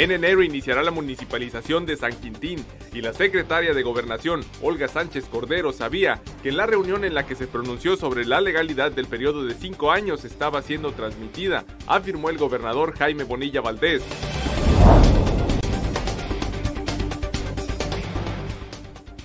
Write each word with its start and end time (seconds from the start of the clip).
En 0.00 0.10
enero 0.12 0.42
iniciará 0.42 0.82
la 0.82 0.92
municipalización 0.92 1.84
de 1.84 1.94
San 1.94 2.18
Quintín 2.18 2.64
y 2.94 3.02
la 3.02 3.12
secretaria 3.12 3.74
de 3.74 3.82
Gobernación, 3.82 4.42
Olga 4.62 4.88
Sánchez 4.88 5.26
Cordero, 5.26 5.74
sabía 5.74 6.22
que 6.42 6.52
la 6.52 6.64
reunión 6.64 7.04
en 7.04 7.12
la 7.12 7.26
que 7.26 7.34
se 7.34 7.46
pronunció 7.46 7.98
sobre 7.98 8.24
la 8.24 8.40
legalidad 8.40 8.92
del 8.92 9.08
periodo 9.08 9.44
de 9.44 9.52
cinco 9.52 9.92
años 9.92 10.24
estaba 10.24 10.62
siendo 10.62 10.92
transmitida, 10.92 11.66
afirmó 11.86 12.30
el 12.30 12.38
gobernador 12.38 12.96
Jaime 12.96 13.24
Bonilla 13.24 13.60
Valdés. 13.60 14.02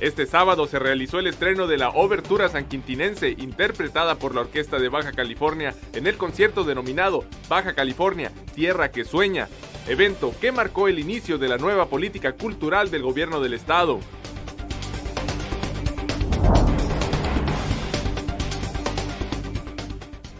Este 0.01 0.25
sábado 0.25 0.67
se 0.67 0.77
realizó 0.77 1.19
el 1.19 1.27
estreno 1.27 1.67
de 1.67 1.77
la 1.77 1.91
Obertura 1.91 2.49
Sanquintinense, 2.49 3.29
interpretada 3.29 4.15
por 4.15 4.35
la 4.35 4.41
Orquesta 4.41 4.77
de 4.77 4.89
Baja 4.89 5.13
California, 5.13 5.73
en 5.93 6.05
el 6.05 6.17
concierto 6.17 6.65
denominado 6.65 7.23
Baja 7.47 7.73
California, 7.73 8.33
Tierra 8.53 8.91
que 8.91 9.05
Sueña, 9.05 9.47
evento 9.87 10.33
que 10.41 10.51
marcó 10.51 10.87
el 10.87 10.99
inicio 10.99 11.37
de 11.37 11.47
la 11.47 11.57
nueva 11.57 11.87
política 11.87 12.33
cultural 12.33 12.89
del 12.89 13.03
gobierno 13.03 13.39
del 13.39 13.53
estado. 13.53 13.99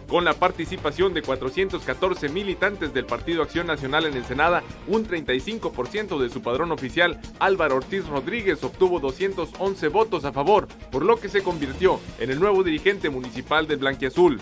Con 0.08 0.24
la 0.24 0.34
participación 0.34 1.14
de 1.14 1.22
414 1.22 2.28
militantes 2.28 2.94
del 2.94 3.06
Partido 3.06 3.42
Acción 3.42 3.66
Nacional 3.66 4.06
en 4.06 4.16
Ensenada, 4.16 4.62
un 4.86 5.06
35% 5.06 6.18
de 6.18 6.30
su 6.30 6.42
padrón 6.42 6.70
oficial, 6.70 7.20
Álvaro 7.40 7.76
Ortiz 7.76 8.06
Rodríguez, 8.06 8.62
obtuvo 8.62 9.00
211 9.00 9.88
votos 9.88 10.24
a 10.24 10.32
favor, 10.32 10.68
por 10.92 11.04
lo 11.04 11.16
que 11.18 11.28
se 11.28 11.42
convirtió 11.42 12.00
en 12.20 12.30
el 12.30 12.38
nuevo 12.38 12.62
dirigente 12.62 13.10
municipal 13.10 13.66
del 13.66 13.78
Blanquiazul. 13.78 14.40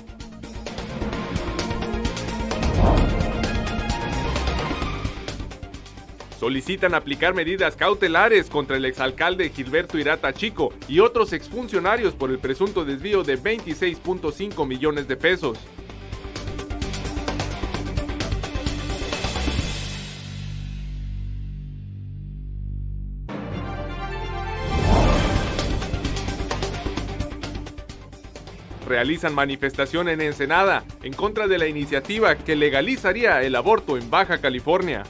Solicitan 6.44 6.94
aplicar 6.94 7.32
medidas 7.32 7.74
cautelares 7.74 8.50
contra 8.50 8.76
el 8.76 8.84
exalcalde 8.84 9.48
Gilberto 9.48 9.96
Irata 9.96 10.34
Chico 10.34 10.74
y 10.88 11.00
otros 11.00 11.32
exfuncionarios 11.32 12.12
por 12.12 12.30
el 12.30 12.38
presunto 12.38 12.84
desvío 12.84 13.22
de 13.22 13.38
26.5 13.40 14.66
millones 14.66 15.08
de 15.08 15.16
pesos. 15.16 15.58
realizan 28.86 29.34
manifestación 29.34 30.10
en 30.10 30.20
Ensenada 30.20 30.84
en 31.02 31.14
contra 31.14 31.48
de 31.48 31.56
la 31.56 31.66
iniciativa 31.66 32.36
que 32.36 32.54
legalizaría 32.54 33.42
el 33.42 33.56
aborto 33.56 33.96
en 33.96 34.10
Baja 34.10 34.42
California. 34.42 35.04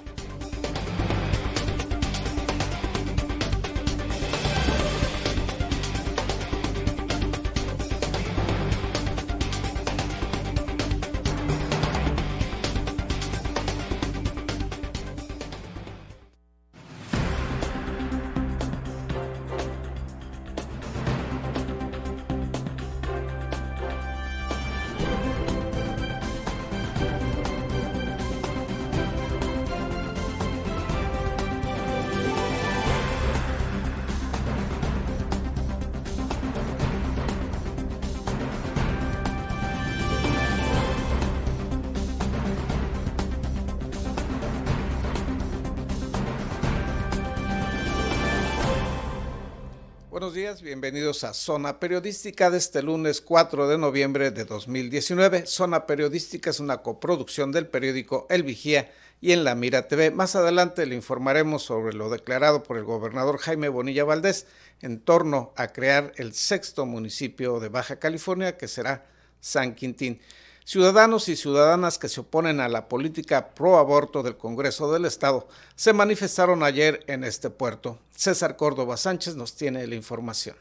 Buenos 50.24 50.36
días, 50.36 50.62
bienvenidos 50.62 51.22
a 51.22 51.34
Zona 51.34 51.78
Periodística 51.78 52.48
de 52.48 52.56
este 52.56 52.82
lunes 52.82 53.20
4 53.20 53.68
de 53.68 53.76
noviembre 53.76 54.30
de 54.30 54.46
2019. 54.46 55.44
Zona 55.44 55.84
Periodística 55.84 56.48
es 56.48 56.60
una 56.60 56.78
coproducción 56.78 57.52
del 57.52 57.66
periódico 57.66 58.26
El 58.30 58.42
Vigía 58.42 58.90
y 59.20 59.32
en 59.32 59.44
La 59.44 59.54
Mira 59.54 59.86
TV. 59.86 60.10
Más 60.10 60.34
adelante 60.34 60.86
le 60.86 60.94
informaremos 60.94 61.64
sobre 61.64 61.94
lo 61.94 62.08
declarado 62.08 62.62
por 62.62 62.78
el 62.78 62.84
gobernador 62.84 63.36
Jaime 63.36 63.68
Bonilla 63.68 64.04
Valdés 64.04 64.46
en 64.80 64.98
torno 64.98 65.52
a 65.56 65.68
crear 65.68 66.14
el 66.16 66.32
sexto 66.32 66.86
municipio 66.86 67.60
de 67.60 67.68
Baja 67.68 67.96
California, 67.98 68.56
que 68.56 68.66
será 68.66 69.04
San 69.41 69.74
Quintín. 69.74 70.22
Ciudadanos 70.64 71.28
y 71.28 71.36
ciudadanas 71.36 71.98
que 71.98 72.08
se 72.08 72.22
oponen 72.22 72.58
a 72.58 72.69
la 72.69 72.88
política 72.88 73.54
pro 73.54 73.76
aborto 73.76 74.22
del 74.22 74.38
Congreso 74.38 74.91
del 74.91 75.04
Estado 75.04 75.47
se 75.76 75.92
manifestaron 75.92 76.62
ayer 76.62 77.04
en 77.06 77.22
este 77.22 77.50
puerto. 77.50 77.98
César 78.16 78.56
Córdoba 78.56 78.97
Sánchez 78.97 79.36
nos 79.36 79.54
tiene 79.56 79.86
la 79.86 79.94
información. 79.94 80.56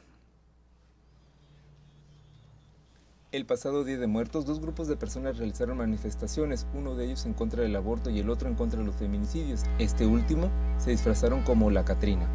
El 3.32 3.46
pasado 3.46 3.86
Día 3.86 3.98
de 3.98 4.06
Muertos, 4.06 4.46
dos 4.46 4.60
grupos 4.60 4.90
de 4.90 4.98
personas 4.98 5.38
realizaron 5.38 5.78
manifestaciones, 5.78 6.68
uno 6.74 6.96
de 6.96 7.06
ellos 7.06 7.26
en 7.26 7.34
contra 7.34 7.64
del 7.64 7.76
aborto 7.76 8.10
y 8.10 8.20
el 8.20 8.30
otro 8.30 8.50
en 8.50 8.56
contra 8.56 8.80
de 8.80 8.86
los 8.86 8.96
feminicidios. 8.98 9.64
Este 9.80 10.06
último 10.06 10.52
se 10.78 10.92
disfrazaron 10.92 11.44
como 11.44 11.72
la 11.72 11.86
Catrina. 11.86 12.30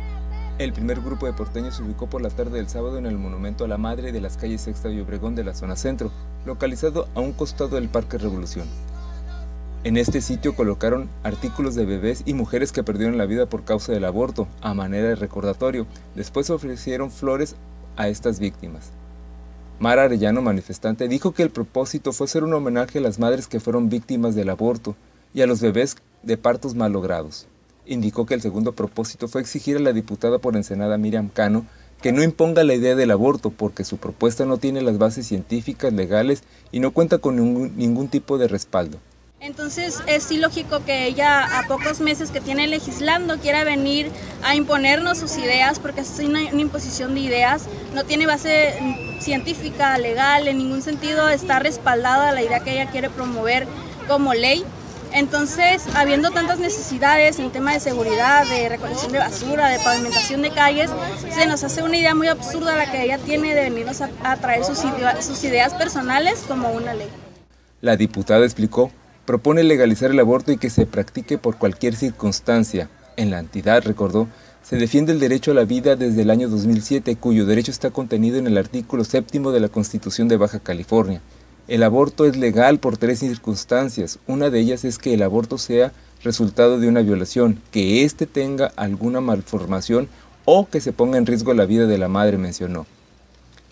El 0.59 0.73
primer 0.73 1.01
grupo 1.01 1.27
de 1.27 1.33
porteños 1.33 1.77
se 1.77 1.85
ubicó 1.85 2.09
por 2.09 2.21
la 2.21 2.31
tarde 2.31 2.59
del 2.59 2.69
sábado 2.69 2.99
en 2.99 3.07
el 3.07 3.17
Monumento 3.17 3.65
a 3.65 3.69
la 3.69 3.79
Madre 3.79 4.11
de 4.11 4.21
las 4.21 4.37
calles 4.37 4.63
Sexta 4.63 4.91
y 4.91 4.99
Obregón 4.99 5.37
de 5.37 5.45
la 5.45 5.55
zona 5.55 5.77
centro, 5.77 6.11
localizado 6.45 7.07
a 7.15 7.21
un 7.21 7.33
costado 7.33 7.77
del 7.77 7.89
Parque 7.89 8.19
Revolución. 8.19 8.67
En 9.85 9.97
este 9.97 10.21
sitio 10.21 10.57
colocaron 10.57 11.09
artículos 11.23 11.77
de 11.77 11.87
bebés 11.87 12.25
y 12.27 12.35
mujeres 12.35 12.73
que 12.73 12.83
perdieron 12.83 13.19
la 13.19 13.27
vida 13.27 13.47
por 13.47 13.63
causa 13.63 13.93
del 13.93 14.05
aborto, 14.05 14.49
a 14.61 14.75
manera 14.75 15.11
de 15.11 15.15
recordatorio. 15.15 15.87
Después 16.17 16.51
ofrecieron 16.51 17.13
flores 17.13 17.55
a 17.97 18.09
estas 18.09 18.41
víctimas. 18.41 18.91
Mara 19.79 20.03
Arellano, 20.03 20.43
manifestante, 20.43 21.07
dijo 21.07 21.35
que 21.35 21.45
el 21.45 21.51
propósito 21.51 22.13
fue 22.13 22.27
ser 22.27 22.43
un 22.43 22.53
homenaje 22.53 22.99
a 22.99 23.03
las 23.03 23.21
madres 23.21 23.47
que 23.47 23.61
fueron 23.61 23.89
víctimas 23.89 24.35
del 24.35 24.51
aborto 24.51 24.97
y 25.33 25.43
a 25.43 25.47
los 25.47 25.61
bebés 25.61 25.99
de 26.25 26.37
partos 26.37 26.75
malogrados 26.75 27.47
indicó 27.89 28.27
que 28.27 28.35
el 28.35 28.41
segundo 28.41 28.73
propósito 28.73 29.29
fue 29.29 29.41
exigir 29.41 29.77
a 29.77 29.81
la 29.81 29.93
diputada 29.93 30.39
por 30.39 30.57
Ensenada 30.57 30.99
Miriam 30.99 31.29
Cano 31.29 31.67
que 32.03 32.13
no 32.13 32.23
imponga 32.23 32.63
la 32.65 32.75
idea 32.75 32.95
del 32.95 33.11
aborto 33.11 33.51
porque 33.51 33.85
su 33.85 33.97
propuesta 33.97 34.45
no 34.45 34.59
tiene 34.59 34.83
las 34.83 34.99
bases 34.99 35.27
científicas, 35.27 35.93
legales 35.93 36.43
y 36.71 36.81
no 36.81 36.93
cuenta 36.93 37.19
con 37.19 37.37
ningún, 37.77 38.09
tipo 38.09 38.39
de 38.39 38.49
respaldo. 38.49 38.99
Entonces 39.41 40.01
es 40.07 40.31
ilógico 40.33 40.85
que 40.85 41.07
ella 41.07 41.59
a 41.59 41.67
pocos 41.69 42.01
meses 42.01 42.31
que 42.31 42.41
tiene 42.41 42.67
legislando 42.67 43.39
quiera 43.39 43.63
venir 43.63 44.11
a 44.43 44.55
imponernos 44.57 45.19
sus 45.19 45.37
ideas 45.37 45.79
porque 45.79 46.01
es 46.01 46.19
una, 46.19 46.41
una 46.53 46.61
imposición 46.61 47.15
de 47.15 47.21
ideas, 47.21 47.67
no 47.95 48.05
tiene 48.05 48.27
base 48.27 48.75
científica, 49.21 49.97
legal, 49.99 50.49
en 50.49 50.59
ningún 50.59 50.83
sentido 50.83 51.29
está 51.29 51.59
respaldada 51.61 52.33
la 52.33 52.43
idea 52.43 52.61
que 52.61 52.73
ella 52.73 52.91
quiere 52.91 53.11
promover 53.11 53.67
como 54.09 54.35
ley. 54.35 54.65
Entonces, 55.13 55.85
habiendo 55.95 56.31
tantas 56.31 56.59
necesidades 56.59 57.39
en 57.39 57.51
tema 57.51 57.73
de 57.73 57.81
seguridad, 57.81 58.47
de 58.47 58.69
recolección 58.69 59.13
de 59.13 59.19
basura, 59.19 59.69
de 59.69 59.79
pavimentación 59.79 60.43
de 60.43 60.51
calles, 60.51 60.91
se 61.35 61.47
nos 61.47 61.65
hace 61.65 61.83
una 61.83 61.97
idea 61.97 62.15
muy 62.15 62.29
absurda 62.29 62.77
la 62.77 62.91
que 62.91 63.03
ella 63.03 63.19
tiene 63.19 63.55
de 63.55 63.63
venirnos 63.63 64.01
a, 64.01 64.37
traer 64.37 64.65
sus, 64.65 64.79
sus 65.21 65.45
ideas 65.45 65.75
personales 65.75 66.45
como 66.47 66.71
una 66.71 66.95
ley. 66.95 67.09
La 67.81 67.97
diputada 67.97 68.45
explicó, 68.45 68.91
propone 69.25 69.63
legalizar 69.63 70.11
el 70.11 70.21
aborto 70.21 70.53
y 70.53 70.59
que 70.59 70.71
se 70.71 70.87
practique 70.87 71.39
por 71.39 71.57
cualquier 71.57 71.95
circunstancia. 71.97 72.89
En 73.17 73.31
la 73.31 73.39
entidad, 73.39 73.83
recordó, 73.85 74.29
se 74.63 74.77
defiende 74.77 75.13
el 75.13 75.21
derecho 75.21 75.53
a 75.53 75.55
la 75.55 75.65
vida 75.65 75.97
desde 75.97 76.23
el 76.23 76.31
año 76.31 76.49
2007, 76.49 77.17
cuyo 77.17 77.47
derecho 77.47 77.71
está 77.71 77.91
contenido 77.91 78.39
en 78.39 78.47
el 78.47 78.59
artículo 78.59 79.03
séptimo 79.05 79.51
de 79.51 79.61
la 79.61 79.69
Constitución 79.69 80.29
de 80.29 80.37
Baja 80.37 80.61
California. 80.61 81.23
El 81.69 81.83
aborto 81.83 82.25
es 82.25 82.35
legal 82.39 82.79
por 82.79 82.97
tres 82.97 83.19
circunstancias. 83.19 84.19
Una 84.27 84.49
de 84.49 84.59
ellas 84.59 84.87
es 84.87 84.97
que 84.97 85.13
el 85.13 85.23
aborto 85.23 85.59
sea 85.59 85.93
resultado 86.25 86.81
de 86.81 86.89
una 86.89 87.03
violación, 87.03 87.61
que 87.71 88.05
éste 88.05 88.25
tenga 88.25 88.73
alguna 88.77 89.21
malformación 89.21 90.09
o 90.47 90.67
que 90.67 90.81
se 90.81 90.95
ponga 90.95 91.19
en 91.19 91.27
riesgo 91.27 91.53
la 91.53 91.67
vida 91.67 91.87
de 91.87 91.99
la 91.99 92.09
madre, 92.09 92.39
mencionó. 92.39 92.87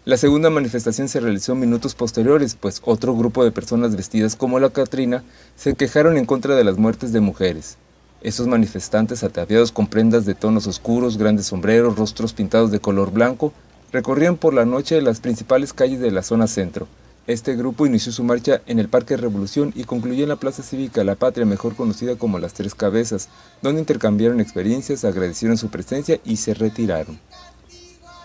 La 0.05 0.19
segunda 0.19 0.51
manifestación 0.51 1.09
se 1.09 1.21
realizó 1.21 1.55
minutos 1.55 1.95
posteriores, 1.95 2.55
pues 2.55 2.83
otro 2.85 3.17
grupo 3.17 3.43
de 3.43 3.51
personas 3.51 3.97
vestidas 3.97 4.37
como 4.37 4.61
la 4.61 4.69
Catrina 4.69 5.25
se 5.57 5.75
quejaron 5.75 6.19
en 6.19 6.27
contra 6.27 6.55
de 6.55 6.65
las 6.65 6.77
muertes 6.77 7.15
de 7.15 7.21
mujeres. 7.21 7.79
Esos 8.21 8.47
manifestantes 8.47 9.25
ataviados 9.25 9.73
con 9.73 9.87
prendas 9.87 10.27
de 10.27 10.35
tonos 10.35 10.67
oscuros, 10.67 11.17
grandes 11.17 11.47
sombreros, 11.47 11.97
rostros 11.97 12.35
pintados 12.35 12.71
de 12.71 12.79
color 12.79 13.11
blanco, 13.11 13.55
recorrían 13.91 14.37
por 14.37 14.53
la 14.53 14.67
noche 14.67 15.01
las 15.01 15.21
principales 15.21 15.73
calles 15.73 16.01
de 16.01 16.11
la 16.11 16.23
zona 16.23 16.47
centro, 16.47 16.89
Este 17.26 17.56
grupo 17.56 17.87
inició 17.87 18.12
su 18.12 18.23
marcha 18.23 18.62
en 18.67 18.78
el 18.78 18.88
Parque 18.88 19.17
Revolución 19.17 19.73
y 19.75 19.82
concluyó 19.82 20.23
en 20.23 20.28
la 20.28 20.37
Plaza 20.37 20.62
Cívica 20.62 21.02
La 21.02 21.17
Patria, 21.17 21.44
mejor 21.44 21.75
conocida 21.75 22.14
como 22.14 22.38
Las 22.38 22.55
Tres 22.55 22.76
Cabezas, 22.76 23.28
donde 23.62 23.81
intercambiaron 23.81 24.38
experiencias, 24.38 25.05
agradecieron 25.05 25.58
su 25.58 25.69
presencia 25.69 26.20
y 26.25 26.37
se 26.37 26.55
retiraron. 26.55 27.19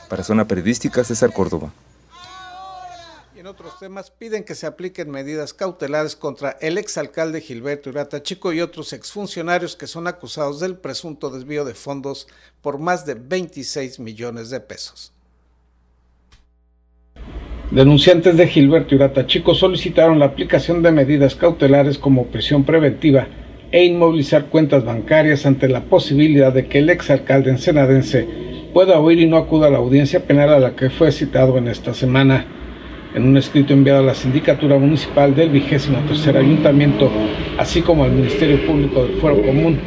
Para 0.07 0.23
Zona 0.23 0.47
Periodística, 0.47 1.03
César 1.03 1.33
Córdoba. 1.33 1.73
En 3.35 3.47
otros 3.47 3.79
temas, 3.79 4.11
piden 4.11 4.43
que 4.43 4.53
se 4.53 4.67
apliquen 4.67 5.09
medidas 5.09 5.55
cautelares 5.55 6.15
contra 6.15 6.51
el 6.61 6.77
exalcalde 6.77 7.41
Gilberto 7.41 7.89
Urata 7.89 8.21
Chico 8.21 8.53
y 8.53 8.61
otros 8.61 8.93
exfuncionarios 8.93 9.75
que 9.75 9.87
son 9.87 10.05
acusados 10.05 10.59
del 10.59 10.77
presunto 10.77 11.31
desvío 11.31 11.65
de 11.65 11.73
fondos 11.73 12.27
por 12.61 12.77
más 12.77 13.03
de 13.07 13.15
26 13.15 13.99
millones 13.99 14.51
de 14.51 14.59
pesos. 14.59 15.11
Denunciantes 17.71 18.35
de 18.35 18.47
Gilberto 18.47 18.95
Urata 18.95 19.25
Chico 19.25 19.55
solicitaron 19.55 20.19
la 20.19 20.25
aplicación 20.25 20.83
de 20.83 20.91
medidas 20.91 21.35
cautelares 21.35 21.97
como 21.97 22.25
prisión 22.25 22.65
preventiva 22.65 23.27
e 23.71 23.85
inmovilizar 23.85 24.47
cuentas 24.47 24.83
bancarias 24.83 25.45
ante 25.45 25.69
la 25.69 25.79
posibilidad 25.79 26.51
de 26.51 26.65
que 26.65 26.79
el 26.79 26.89
exalcalde 26.89 27.49
ensenadense 27.49 28.27
pueda 28.73 28.99
huir 28.99 29.19
y 29.19 29.25
no 29.25 29.37
acuda 29.37 29.67
a 29.67 29.69
la 29.69 29.77
audiencia 29.77 30.25
penal 30.25 30.49
a 30.49 30.59
la 30.59 30.75
que 30.75 30.89
fue 30.89 31.13
citado 31.13 31.57
en 31.57 31.69
esta 31.69 31.93
semana. 31.93 32.45
En 33.15 33.23
un 33.23 33.37
escrito 33.37 33.71
enviado 33.71 33.99
a 33.99 34.05
la 34.05 34.15
Sindicatura 34.15 34.77
Municipal 34.77 35.33
del 35.33 35.49
vigésimo 35.49 35.99
tercer 36.09 36.35
Ayuntamiento, 36.35 37.09
así 37.57 37.81
como 37.81 38.03
al 38.03 38.11
Ministerio 38.11 38.65
Público 38.67 39.05
del 39.05 39.15
Fuero 39.21 39.41
Común, 39.41 39.79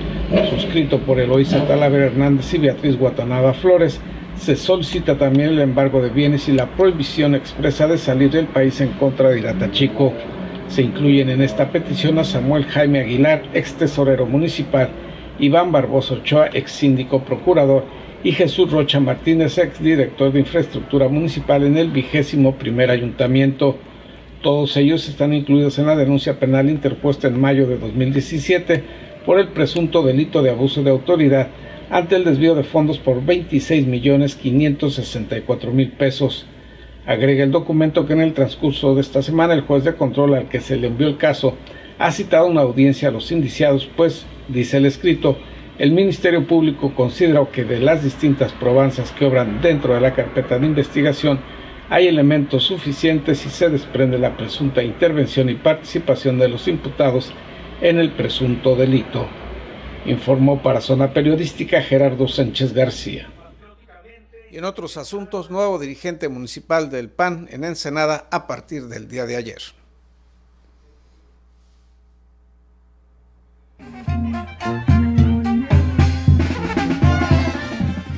suscrito 0.48 1.00
por 1.00 1.20
Eloísa 1.20 1.66
Talavera 1.66 2.06
Hernández 2.06 2.54
y 2.54 2.58
Beatriz 2.58 2.96
Guatanaba 2.98 3.52
Flores, 3.52 4.00
se 4.36 4.56
solicita 4.56 5.16
también 5.16 5.50
el 5.50 5.60
embargo 5.60 6.02
de 6.02 6.10
bienes 6.10 6.48
y 6.48 6.52
la 6.52 6.66
prohibición 6.66 7.34
expresa 7.34 7.86
de 7.86 7.98
salir 7.98 8.30
del 8.30 8.46
país 8.46 8.80
en 8.80 8.90
contra 8.90 9.30
de 9.30 9.38
Iratachico. 9.40 10.12
Se 10.68 10.82
incluyen 10.82 11.30
en 11.30 11.40
esta 11.40 11.70
petición 11.70 12.18
a 12.18 12.24
Samuel 12.24 12.64
Jaime 12.64 13.00
Aguilar, 13.00 13.42
ex 13.54 13.74
tesorero 13.74 14.26
municipal, 14.26 14.90
Iván 15.38 15.72
Barbosa 15.72 16.14
Ochoa, 16.14 16.50
ex 16.52 16.72
síndico 16.72 17.24
procurador, 17.24 17.84
y 18.22 18.32
Jesús 18.32 18.70
Rocha 18.70 19.00
Martínez, 19.00 19.58
ex 19.58 19.82
director 19.82 20.32
de 20.32 20.40
infraestructura 20.40 21.08
municipal 21.08 21.62
en 21.64 21.76
el 21.76 21.90
vigésimo 21.90 22.54
primer 22.56 22.90
ayuntamiento. 22.90 23.76
Todos 24.42 24.76
ellos 24.76 25.08
están 25.08 25.32
incluidos 25.32 25.78
en 25.78 25.86
la 25.86 25.96
denuncia 25.96 26.38
penal 26.38 26.70
interpuesta 26.70 27.28
en 27.28 27.40
mayo 27.40 27.66
de 27.66 27.78
2017 27.78 28.82
por 29.24 29.38
el 29.38 29.48
presunto 29.48 30.02
delito 30.02 30.42
de 30.42 30.50
abuso 30.50 30.82
de 30.82 30.90
autoridad 30.90 31.48
ante 31.90 32.16
el 32.16 32.24
desvío 32.24 32.54
de 32.54 32.64
fondos 32.64 32.98
por 32.98 33.24
26 33.24 33.86
millones 33.86 34.34
564 34.36 35.72
mil 35.72 35.90
pesos. 35.92 36.46
Agrega 37.06 37.44
el 37.44 37.50
documento 37.50 38.06
que 38.06 38.14
en 38.14 38.20
el 38.20 38.32
transcurso 38.32 38.94
de 38.94 39.02
esta 39.02 39.22
semana 39.22 39.54
el 39.54 39.62
juez 39.62 39.84
de 39.84 39.94
control 39.94 40.34
al 40.34 40.48
que 40.48 40.60
se 40.60 40.76
le 40.76 40.86
envió 40.86 41.06
el 41.06 41.18
caso 41.18 41.56
ha 41.98 42.10
citado 42.10 42.46
una 42.46 42.62
audiencia 42.62 43.08
a 43.08 43.12
los 43.12 43.30
indiciados, 43.30 43.88
pues, 43.96 44.26
dice 44.48 44.78
el 44.78 44.86
escrito, 44.86 45.38
el 45.78 45.92
Ministerio 45.92 46.46
Público 46.46 46.92
consideró 46.94 47.50
que 47.50 47.64
de 47.64 47.78
las 47.80 48.02
distintas 48.02 48.52
probanzas 48.52 49.12
que 49.12 49.26
obran 49.26 49.60
dentro 49.60 49.94
de 49.94 50.00
la 50.00 50.14
carpeta 50.14 50.58
de 50.58 50.66
investigación 50.66 51.40
hay 51.90 52.08
elementos 52.08 52.64
suficientes 52.64 53.44
y 53.46 53.50
se 53.50 53.68
desprende 53.68 54.18
la 54.18 54.36
presunta 54.36 54.82
intervención 54.82 55.50
y 55.50 55.54
participación 55.54 56.38
de 56.38 56.48
los 56.48 56.66
imputados 56.66 57.32
en 57.80 57.98
el 57.98 58.10
presunto 58.10 58.74
delito 58.74 59.28
informó 60.06 60.62
para 60.62 60.80
Zona 60.80 61.12
Periodística 61.12 61.80
Gerardo 61.82 62.28
Sánchez 62.28 62.72
García. 62.72 63.28
Y 64.50 64.58
en 64.58 64.64
otros 64.64 64.96
asuntos, 64.96 65.50
nuevo 65.50 65.78
dirigente 65.78 66.28
municipal 66.28 66.90
del 66.90 67.08
PAN 67.08 67.48
en 67.50 67.64
Ensenada 67.64 68.28
a 68.30 68.46
partir 68.46 68.84
del 68.86 69.08
día 69.08 69.26
de 69.26 69.36
ayer. 69.36 69.58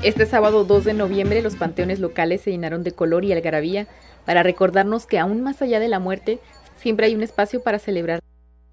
Este 0.03 0.25
sábado 0.27 0.65
2 0.65 0.85
de 0.85 0.95
noviembre 0.95 1.43
los 1.43 1.57
panteones 1.57 1.99
locales 1.99 2.43
se 2.43 2.51
llenaron 2.51 2.85
de 2.85 2.93
color 2.93 3.25
y 3.25 3.33
algarabía 3.33 3.89
para 4.25 4.45
recordarnos 4.45 5.05
que 5.07 5.19
aún 5.19 5.43
más 5.43 5.63
allá 5.63 5.81
de 5.81 5.89
la 5.89 5.99
muerte 5.99 6.39
siempre 6.77 7.07
hay 7.07 7.15
un 7.15 7.23
espacio 7.23 7.63
para 7.63 7.81
celebrar. 7.81 8.21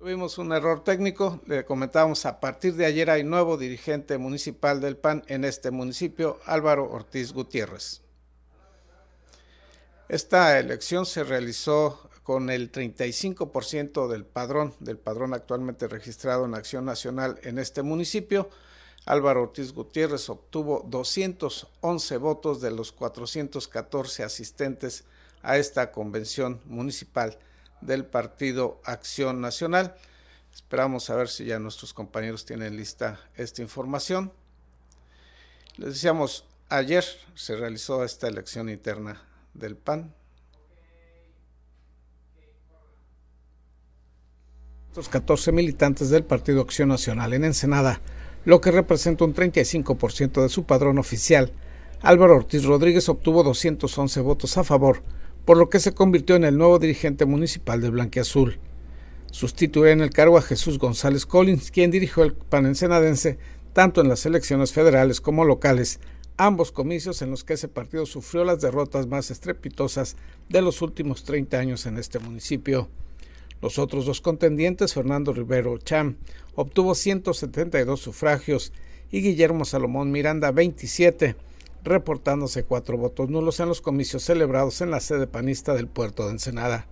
Tuvimos 0.03 0.37
un 0.37 0.51
error 0.51 0.83
técnico, 0.83 1.39
le 1.45 1.63
comentábamos 1.63 2.25
a 2.25 2.41
partir 2.41 2.75
de 2.75 2.85
ayer 2.85 3.09
hay 3.09 3.23
nuevo 3.23 3.55
dirigente 3.55 4.17
municipal 4.17 4.81
del 4.81 4.97
PAN 4.97 5.23
en 5.27 5.45
este 5.45 5.71
municipio, 5.71 6.41
Álvaro 6.45 6.91
Ortiz 6.91 7.31
Gutiérrez. 7.31 8.01
Esta 10.09 10.59
elección 10.59 11.05
se 11.05 11.23
realizó 11.23 12.09
con 12.21 12.49
el 12.49 12.69
35% 12.69 14.09
del 14.09 14.25
padrón, 14.25 14.73
del 14.81 14.97
padrón 14.97 15.33
actualmente 15.33 15.87
registrado 15.87 16.43
en 16.43 16.55
Acción 16.55 16.83
Nacional 16.83 17.39
en 17.43 17.57
este 17.57 17.81
municipio. 17.81 18.49
Álvaro 19.05 19.43
Ortiz 19.43 19.71
Gutiérrez 19.71 20.29
obtuvo 20.29 20.85
211 20.85 22.17
votos 22.17 22.59
de 22.59 22.71
los 22.71 22.91
414 22.91 24.23
asistentes 24.25 25.05
a 25.43 25.55
esta 25.55 25.93
convención 25.93 26.59
municipal 26.65 27.39
del 27.85 28.05
Partido 28.05 28.81
Acción 28.83 29.41
Nacional. 29.41 29.95
Esperamos 30.53 31.09
a 31.09 31.15
ver 31.15 31.29
si 31.29 31.45
ya 31.45 31.59
nuestros 31.59 31.93
compañeros 31.93 32.45
tienen 32.45 32.77
lista 32.77 33.19
esta 33.35 33.61
información. 33.61 34.31
Les 35.77 35.93
decíamos, 35.93 36.45
ayer 36.69 37.03
se 37.35 37.55
realizó 37.55 38.03
esta 38.03 38.27
elección 38.27 38.69
interna 38.69 39.21
del 39.53 39.75
PAN. 39.75 40.13
Los 44.95 45.09
14 45.09 45.51
militantes 45.51 46.11
del 46.11 46.23
Partido 46.23 46.61
Acción 46.61 46.89
Nacional 46.89 47.33
en 47.33 47.45
Ensenada, 47.45 47.99
lo 48.45 48.61
que 48.61 48.71
representa 48.71 49.25
un 49.25 49.33
35% 49.33 50.43
de 50.43 50.49
su 50.49 50.65
padrón 50.65 50.99
oficial. 50.99 51.51
Álvaro 52.01 52.35
Ortiz 52.35 52.63
Rodríguez 52.63 53.09
obtuvo 53.09 53.41
211 53.43 54.21
votos 54.21 54.57
a 54.57 54.63
favor, 54.63 55.01
por 55.45 55.57
lo 55.57 55.69
que 55.69 55.79
se 55.79 55.93
convirtió 55.93 56.35
en 56.35 56.43
el 56.43 56.57
nuevo 56.57 56.79
dirigente 56.79 57.25
municipal 57.25 57.81
de 57.81 57.89
Blanquiazul. 57.89 58.59
Sustituyó 59.31 59.87
en 59.87 60.01
el 60.01 60.11
cargo 60.11 60.37
a 60.37 60.41
Jesús 60.41 60.77
González 60.77 61.25
Collins, 61.25 61.71
quien 61.71 61.91
dirigió 61.91 62.23
el 62.23 62.33
PAN 62.33 62.65
ensenadense 62.65 63.37
tanto 63.73 64.01
en 64.01 64.07
las 64.07 64.25
elecciones 64.25 64.71
federales 64.71 65.19
como 65.19 65.43
locales, 65.43 65.99
ambos 66.37 66.71
comicios 66.71 67.21
en 67.21 67.31
los 67.31 67.43
que 67.43 67.53
ese 67.53 67.67
partido 67.67 68.05
sufrió 68.05 68.45
las 68.45 68.61
derrotas 68.61 69.07
más 69.07 69.31
estrepitosas 69.31 70.15
de 70.49 70.61
los 70.61 70.81
últimos 70.81 71.23
30 71.23 71.57
años 71.57 71.85
en 71.85 71.97
este 71.97 72.19
municipio. 72.19 72.87
Los 73.61 73.79
otros 73.79 74.05
dos 74.05 74.21
contendientes, 74.21 74.93
Fernando 74.93 75.33
Rivero 75.33 75.77
Cham, 75.77 76.17
obtuvo 76.55 76.95
172 76.95 77.99
sufragios 77.99 78.73
y 79.09 79.21
Guillermo 79.21 79.65
Salomón 79.65 80.11
Miranda 80.11 80.51
27, 80.51 81.35
reportándose 81.83 82.63
cuatro 82.63 82.97
votos 82.97 83.29
nulos 83.29 83.59
en 83.59 83.67
los 83.67 83.81
comicios 83.81 84.23
celebrados 84.23 84.81
en 84.81 84.91
la 84.91 84.99
sede 84.99 85.27
panista 85.27 85.73
del 85.73 85.87
puerto 85.87 86.25
de 86.25 86.31
Ensenada. 86.31 86.87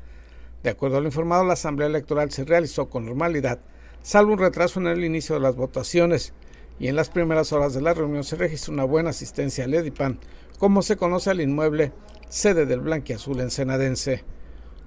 De 0.63 0.69
acuerdo 0.69 0.98
a 0.98 1.01
lo 1.01 1.07
informado, 1.07 1.43
la 1.43 1.53
Asamblea 1.53 1.88
Electoral 1.88 2.31
se 2.31 2.43
realizó 2.43 2.89
con 2.89 3.05
normalidad, 3.05 3.60
salvo 4.03 4.33
un 4.33 4.39
retraso 4.39 4.79
en 4.79 4.88
el 4.88 5.03
inicio 5.03 5.36
de 5.36 5.41
las 5.41 5.55
votaciones, 5.55 6.33
y 6.79 6.88
en 6.88 6.95
las 6.95 7.10
primeras 7.10 7.53
horas 7.53 7.74
de 7.74 7.81
la 7.81 7.93
reunión 7.93 8.24
se 8.24 8.36
registró 8.36 8.74
una 8.74 8.83
buena 8.83 9.12
asistencia 9.12 9.65
al 9.65 9.74
Edipan, 9.74 10.19
como 10.57 10.81
se 10.81 10.98
conoce 10.98 11.29
al 11.29 11.41
inmueble 11.41 11.91
sede 12.29 12.65
del 12.65 12.81
Blanquiazul 12.81 13.39
ensenadense. 13.39 14.24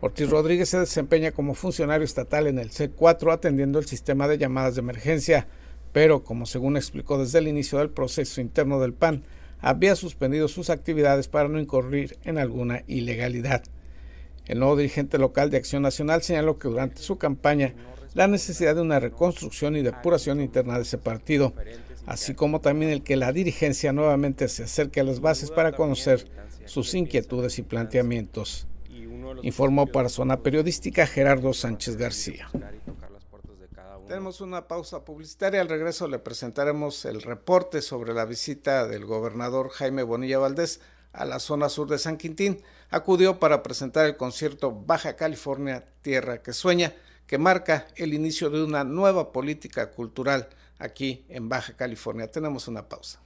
Ortiz 0.00 0.28
Rodríguez 0.28 0.68
se 0.68 0.80
desempeña 0.80 1.32
como 1.32 1.54
funcionario 1.54 2.04
estatal 2.04 2.46
en 2.46 2.58
el 2.58 2.70
C4 2.70 3.32
atendiendo 3.32 3.78
el 3.78 3.86
sistema 3.86 4.28
de 4.28 4.38
llamadas 4.38 4.74
de 4.74 4.80
emergencia, 4.80 5.46
pero 5.92 6.24
como 6.24 6.46
según 6.46 6.76
explicó 6.76 7.16
desde 7.16 7.38
el 7.38 7.48
inicio 7.48 7.78
del 7.78 7.90
proceso 7.90 8.40
interno 8.40 8.80
del 8.80 8.92
PAN, 8.92 9.24
había 9.64 9.96
suspendido 9.96 10.46
sus 10.48 10.68
actividades 10.68 11.26
para 11.26 11.48
no 11.48 11.58
incurrir 11.58 12.18
en 12.24 12.36
alguna 12.36 12.82
ilegalidad. 12.86 13.62
El 14.44 14.58
nuevo 14.58 14.76
dirigente 14.76 15.16
local 15.16 15.48
de 15.48 15.56
Acción 15.56 15.82
Nacional 15.82 16.22
señaló 16.22 16.58
que 16.58 16.68
durante 16.68 17.00
su 17.00 17.16
campaña 17.16 17.74
la 18.12 18.26
necesidad 18.28 18.74
de 18.74 18.82
una 18.82 19.00
reconstrucción 19.00 19.74
y 19.74 19.82
depuración 19.82 20.42
interna 20.42 20.76
de 20.76 20.82
ese 20.82 20.98
partido, 20.98 21.54
así 22.04 22.34
como 22.34 22.60
también 22.60 22.92
el 22.92 23.02
que 23.02 23.16
la 23.16 23.32
dirigencia 23.32 23.94
nuevamente 23.94 24.48
se 24.48 24.64
acerque 24.64 25.00
a 25.00 25.04
las 25.04 25.20
bases 25.20 25.50
para 25.50 25.72
conocer 25.72 26.26
sus 26.66 26.92
inquietudes 26.94 27.58
y 27.58 27.62
planteamientos. 27.62 28.66
Informó 29.42 29.86
para 29.86 30.10
Zona 30.10 30.42
Periodística 30.42 31.06
Gerardo 31.06 31.54
Sánchez 31.54 31.96
García. 31.96 32.50
Tenemos 34.06 34.40
una 34.40 34.68
pausa 34.68 35.04
publicitaria. 35.04 35.60
Al 35.60 35.68
regreso 35.68 36.08
le 36.08 36.18
presentaremos 36.18 37.04
el 37.04 37.22
reporte 37.22 37.80
sobre 37.80 38.12
la 38.12 38.24
visita 38.24 38.86
del 38.86 39.06
gobernador 39.06 39.70
Jaime 39.70 40.02
Bonilla 40.02 40.38
Valdés 40.38 40.80
a 41.12 41.24
la 41.24 41.38
zona 41.38 41.68
sur 41.68 41.88
de 41.88 41.98
San 41.98 42.18
Quintín. 42.18 42.62
Acudió 42.90 43.38
para 43.38 43.62
presentar 43.62 44.06
el 44.06 44.16
concierto 44.16 44.72
Baja 44.72 45.16
California, 45.16 45.86
Tierra 46.02 46.42
que 46.42 46.52
Sueña, 46.52 46.92
que 47.26 47.38
marca 47.38 47.86
el 47.96 48.12
inicio 48.12 48.50
de 48.50 48.62
una 48.62 48.84
nueva 48.84 49.32
política 49.32 49.90
cultural 49.90 50.48
aquí 50.78 51.24
en 51.28 51.48
Baja 51.48 51.74
California. 51.74 52.30
Tenemos 52.30 52.68
una 52.68 52.88
pausa. 52.88 53.20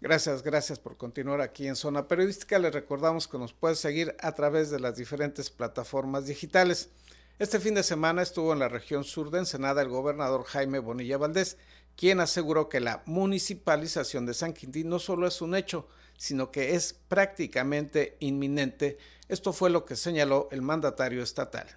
Gracias, 0.00 0.42
gracias 0.42 0.78
por 0.78 0.96
continuar 0.96 1.40
aquí 1.40 1.66
en 1.66 1.76
Zona 1.76 2.06
Periodística. 2.06 2.58
Les 2.58 2.72
recordamos 2.72 3.26
que 3.28 3.38
nos 3.38 3.52
puede 3.52 3.74
seguir 3.74 4.16
a 4.20 4.32
través 4.32 4.70
de 4.70 4.80
las 4.80 4.96
diferentes 4.96 5.50
plataformas 5.50 6.26
digitales. 6.26 6.90
Este 7.38 7.60
fin 7.60 7.74
de 7.74 7.84
semana 7.84 8.22
estuvo 8.22 8.52
en 8.52 8.58
la 8.58 8.66
región 8.66 9.04
sur 9.04 9.30
de 9.30 9.38
Ensenada 9.38 9.80
el 9.80 9.88
gobernador 9.88 10.42
Jaime 10.42 10.80
Bonilla 10.80 11.18
Valdés, 11.18 11.56
quien 11.94 12.18
aseguró 12.18 12.68
que 12.68 12.80
la 12.80 13.04
municipalización 13.06 14.26
de 14.26 14.34
San 14.34 14.52
Quintín 14.52 14.88
no 14.88 14.98
solo 14.98 15.24
es 15.24 15.40
un 15.40 15.54
hecho, 15.54 15.86
sino 16.16 16.50
que 16.50 16.74
es 16.74 16.96
prácticamente 17.06 18.16
inminente. 18.18 18.98
Esto 19.28 19.52
fue 19.52 19.70
lo 19.70 19.84
que 19.84 19.94
señaló 19.94 20.48
el 20.50 20.62
mandatario 20.62 21.22
estatal. 21.22 21.68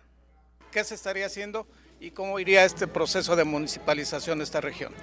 ¿Qué 0.72 0.84
se 0.84 0.96
estaría 0.96 1.28
haciendo 1.28 1.68
y 2.00 2.10
cómo 2.10 2.40
iría 2.40 2.66
este 2.66 2.88
proceso 2.88 3.36
de 3.36 3.44
municipalización 3.44 4.40
de 4.40 4.46
esta 4.46 4.62
región? 4.62 4.96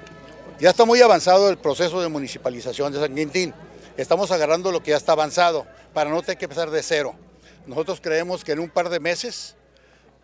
Ya 0.58 0.70
está 0.70 0.84
muy 0.84 1.00
avanzado 1.00 1.50
el 1.50 1.58
proceso 1.58 2.00
de 2.00 2.08
municipalización 2.08 2.92
de 2.92 2.98
San 2.98 3.14
Quintín. 3.14 3.54
Estamos 3.96 4.32
agarrando 4.32 4.72
lo 4.72 4.82
que 4.82 4.90
ya 4.90 4.96
está 4.96 5.12
avanzado 5.12 5.68
para 5.94 6.10
no 6.10 6.20
tener 6.22 6.36
que 6.36 6.46
empezar 6.46 6.72
de 6.72 6.82
cero. 6.82 7.14
Nosotros 7.64 8.00
creemos 8.00 8.42
que 8.42 8.50
en 8.50 8.58
un 8.58 8.70
par 8.70 8.88
de 8.88 8.98
meses, 8.98 9.54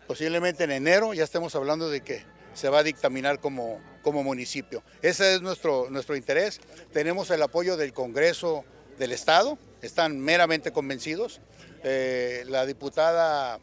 posiblemente 0.07 0.63
en 0.63 0.71
enero, 0.71 1.13
ya 1.13 1.23
estemos 1.23 1.55
hablando 1.55 1.89
de 1.89 2.01
que 2.01 2.23
se 2.53 2.69
va 2.69 2.79
a 2.79 2.83
dictaminar 2.83 3.39
como, 3.39 3.81
como 4.01 4.23
municipio. 4.23 4.83
Ese 5.01 5.35
es 5.35 5.41
nuestro, 5.41 5.89
nuestro 5.89 6.15
interés. 6.15 6.61
Tenemos 6.93 7.29
el 7.31 7.41
apoyo 7.41 7.77
del 7.77 7.93
Congreso 7.93 8.63
del 8.97 9.11
Estado, 9.11 9.57
están 9.81 10.19
meramente 10.19 10.71
convencidos. 10.71 11.41
Eh, 11.83 12.43
la 12.47 12.65
diputada 12.65 13.59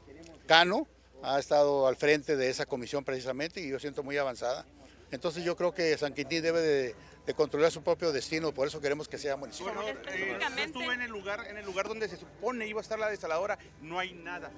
Cano 0.46 0.86
ha 1.22 1.38
estado 1.38 1.86
al 1.86 1.96
frente 1.96 2.36
de 2.36 2.50
esa 2.50 2.66
comisión 2.66 3.04
precisamente 3.04 3.60
y 3.60 3.68
yo 3.68 3.78
siento 3.78 4.02
muy 4.02 4.16
avanzada. 4.18 4.66
Entonces 5.10 5.44
yo 5.44 5.56
creo 5.56 5.74
que 5.74 5.96
San 5.98 6.14
Quintín 6.14 6.42
debe 6.42 6.60
de, 6.60 7.34
controlar 7.34 7.70
su 7.70 7.82
propio 7.82 8.12
destino, 8.12 8.52
por 8.52 8.66
eso 8.66 8.80
queremos 8.80 9.08
que 9.08 9.18
sea 9.18 9.36
municipio. 9.36 9.72
Bueno, 9.72 9.88
eh, 10.08 10.38
estuve 10.58 10.92
en 10.94 11.02
el 11.02 11.10
lugar, 11.10 11.46
en 11.48 11.56
el 11.56 11.64
lugar 11.64 11.86
donde 11.86 12.08
se 12.08 12.16
supone 12.16 12.66
iba 12.66 12.80
a 12.80 12.82
estar 12.82 12.98
la 12.98 13.08
desaladora, 13.08 13.58
no 13.80 13.98
hay 13.98 14.12
nada, 14.12 14.50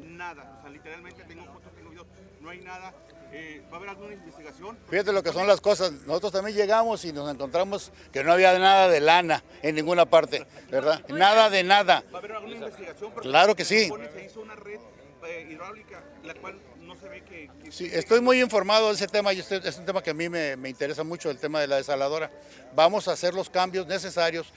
nada. 0.00 0.56
O 0.58 0.62
sea, 0.62 0.70
literalmente 0.70 1.24
tengo 1.24 1.44
fotos, 1.46 1.72
tengo 1.74 1.90
videos, 1.90 2.06
no 2.40 2.50
hay 2.50 2.60
nada. 2.60 2.94
Eh, 3.32 3.62
¿Va 3.70 3.74
a 3.74 3.76
haber 3.76 3.90
alguna 3.90 4.14
investigación? 4.14 4.76
Fíjate 4.88 5.12
lo 5.12 5.22
que 5.22 5.32
son 5.32 5.46
las 5.46 5.60
cosas. 5.60 5.92
Nosotros 6.06 6.32
también 6.32 6.56
llegamos 6.56 7.04
y 7.04 7.12
nos 7.12 7.30
encontramos 7.32 7.92
que 8.12 8.24
no 8.24 8.32
había 8.32 8.58
nada 8.58 8.88
de 8.88 9.00
lana 9.00 9.44
en 9.62 9.76
ninguna 9.76 10.06
parte, 10.06 10.46
¿verdad? 10.70 11.04
Nada 11.08 11.48
de 11.48 11.62
nada. 11.62 12.02
¿Va 12.12 12.16
a 12.16 12.18
haber 12.18 12.32
alguna 12.32 12.56
investigación? 12.56 13.12
Claro 13.22 13.54
que 13.54 13.64
sí. 13.64 13.88
Se 14.12 14.24
hizo 14.24 14.40
una 14.40 14.56
red 14.56 14.80
eh, 15.26 15.48
hidráulica, 15.50 16.02
la 16.24 16.34
cual 16.34 16.58
no 16.80 16.96
se 16.96 17.08
ve 17.08 17.22
que... 17.22 17.50
Sí, 17.70 17.88
estoy 17.92 18.20
muy 18.20 18.40
informado 18.40 18.88
de 18.88 18.94
ese 18.94 19.06
tema 19.06 19.32
y 19.32 19.38
es 19.38 19.78
un 19.78 19.84
tema 19.84 20.02
que 20.02 20.10
a 20.10 20.14
mí 20.14 20.28
me, 20.28 20.68
interesa 20.68 21.04
mucho, 21.04 21.30
el 21.30 21.38
tema 21.38 21.60
de 21.60 21.68
la 21.68 21.76
desaladora. 21.76 22.32
Vamos 22.74 23.06
a 23.06 23.12
hacer 23.12 23.32
los 23.34 23.48
cambios 23.48 23.86
necesarios. 23.86 24.52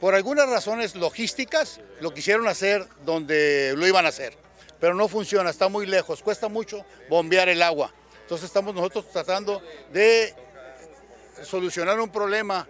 Por 0.00 0.14
algunas 0.14 0.48
razones 0.48 0.94
logísticas 0.94 1.80
lo 2.00 2.12
quisieron 2.12 2.46
hacer 2.48 2.86
donde 3.04 3.74
lo 3.76 3.86
iban 3.86 4.06
a 4.06 4.10
hacer, 4.10 4.36
pero 4.80 4.94
no 4.94 5.08
funciona, 5.08 5.50
está 5.50 5.68
muy 5.68 5.86
lejos, 5.86 6.22
cuesta 6.22 6.48
mucho 6.48 6.84
bombear 7.08 7.48
el 7.48 7.62
agua. 7.62 7.92
Entonces 8.22 8.46
estamos 8.46 8.74
nosotros 8.74 9.10
tratando 9.10 9.62
de 9.92 10.34
solucionar 11.42 11.98
un 12.00 12.10
problema 12.10 12.66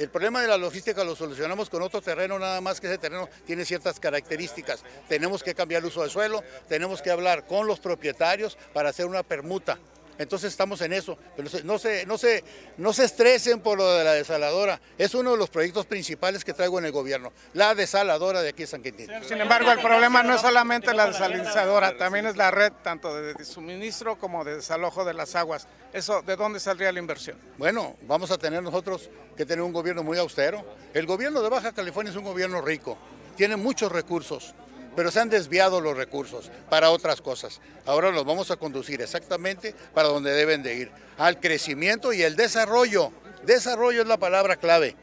el 0.00 0.08
problema 0.08 0.40
de 0.40 0.48
la 0.48 0.56
logística 0.56 1.04
lo 1.04 1.14
solucionamos 1.14 1.68
con 1.68 1.82
otro 1.82 2.00
terreno, 2.00 2.38
nada 2.38 2.62
más 2.62 2.80
que 2.80 2.86
ese 2.86 2.96
terreno 2.96 3.28
tiene 3.44 3.66
ciertas 3.66 4.00
características. 4.00 4.82
Tenemos 5.08 5.42
que 5.42 5.54
cambiar 5.54 5.82
el 5.82 5.88
uso 5.88 6.00
del 6.00 6.10
suelo, 6.10 6.42
tenemos 6.68 7.02
que 7.02 7.10
hablar 7.10 7.46
con 7.46 7.66
los 7.66 7.80
propietarios 7.80 8.56
para 8.72 8.88
hacer 8.88 9.04
una 9.04 9.22
permuta. 9.22 9.78
Entonces 10.20 10.50
estamos 10.50 10.82
en 10.82 10.92
eso. 10.92 11.16
Pero 11.34 11.48
no 11.64 11.78
se, 11.78 12.04
no, 12.04 12.18
se, 12.18 12.44
no 12.76 12.92
se 12.92 13.04
estresen 13.06 13.60
por 13.60 13.78
lo 13.78 13.90
de 13.94 14.04
la 14.04 14.12
desaladora. 14.12 14.78
Es 14.98 15.14
uno 15.14 15.30
de 15.32 15.38
los 15.38 15.48
proyectos 15.48 15.86
principales 15.86 16.44
que 16.44 16.52
traigo 16.52 16.78
en 16.78 16.84
el 16.84 16.92
gobierno. 16.92 17.32
La 17.54 17.74
desaladora 17.74 18.42
de 18.42 18.50
aquí 18.50 18.64
de 18.64 18.66
San 18.66 18.82
Quintín. 18.82 19.08
Sin 19.26 19.40
embargo, 19.40 19.72
el 19.72 19.80
problema 19.80 20.22
no 20.22 20.34
es 20.34 20.42
solamente 20.42 20.92
la 20.92 21.06
desalinizadora, 21.06 21.96
también 21.96 22.26
es 22.26 22.36
la 22.36 22.50
red 22.50 22.70
tanto 22.84 23.14
de 23.14 23.42
suministro 23.46 24.18
como 24.18 24.44
de 24.44 24.56
desalojo 24.56 25.06
de 25.06 25.14
las 25.14 25.34
aguas. 25.36 25.66
Eso, 25.94 26.20
¿De 26.20 26.36
dónde 26.36 26.60
saldría 26.60 26.92
la 26.92 26.98
inversión? 26.98 27.38
Bueno, 27.56 27.96
vamos 28.02 28.30
a 28.30 28.36
tener 28.36 28.62
nosotros 28.62 29.08
que 29.38 29.46
tener 29.46 29.62
un 29.62 29.72
gobierno 29.72 30.02
muy 30.02 30.18
austero. 30.18 30.62
El 30.92 31.06
gobierno 31.06 31.40
de 31.40 31.48
Baja 31.48 31.72
California 31.72 32.10
es 32.10 32.16
un 32.16 32.24
gobierno 32.24 32.60
rico, 32.60 32.98
tiene 33.36 33.56
muchos 33.56 33.90
recursos 33.90 34.54
pero 34.96 35.10
se 35.10 35.20
han 35.20 35.28
desviado 35.28 35.80
los 35.80 35.96
recursos 35.96 36.50
para 36.68 36.90
otras 36.90 37.20
cosas. 37.20 37.60
Ahora 37.86 38.10
los 38.10 38.24
vamos 38.24 38.50
a 38.50 38.56
conducir 38.56 39.00
exactamente 39.00 39.74
para 39.94 40.08
donde 40.08 40.32
deben 40.32 40.62
de 40.62 40.74
ir, 40.74 40.90
al 41.18 41.40
crecimiento 41.40 42.12
y 42.12 42.22
el 42.22 42.36
desarrollo. 42.36 43.12
Desarrollo 43.44 44.02
es 44.02 44.08
la 44.08 44.18
palabra 44.18 44.56
clave, 44.56 44.96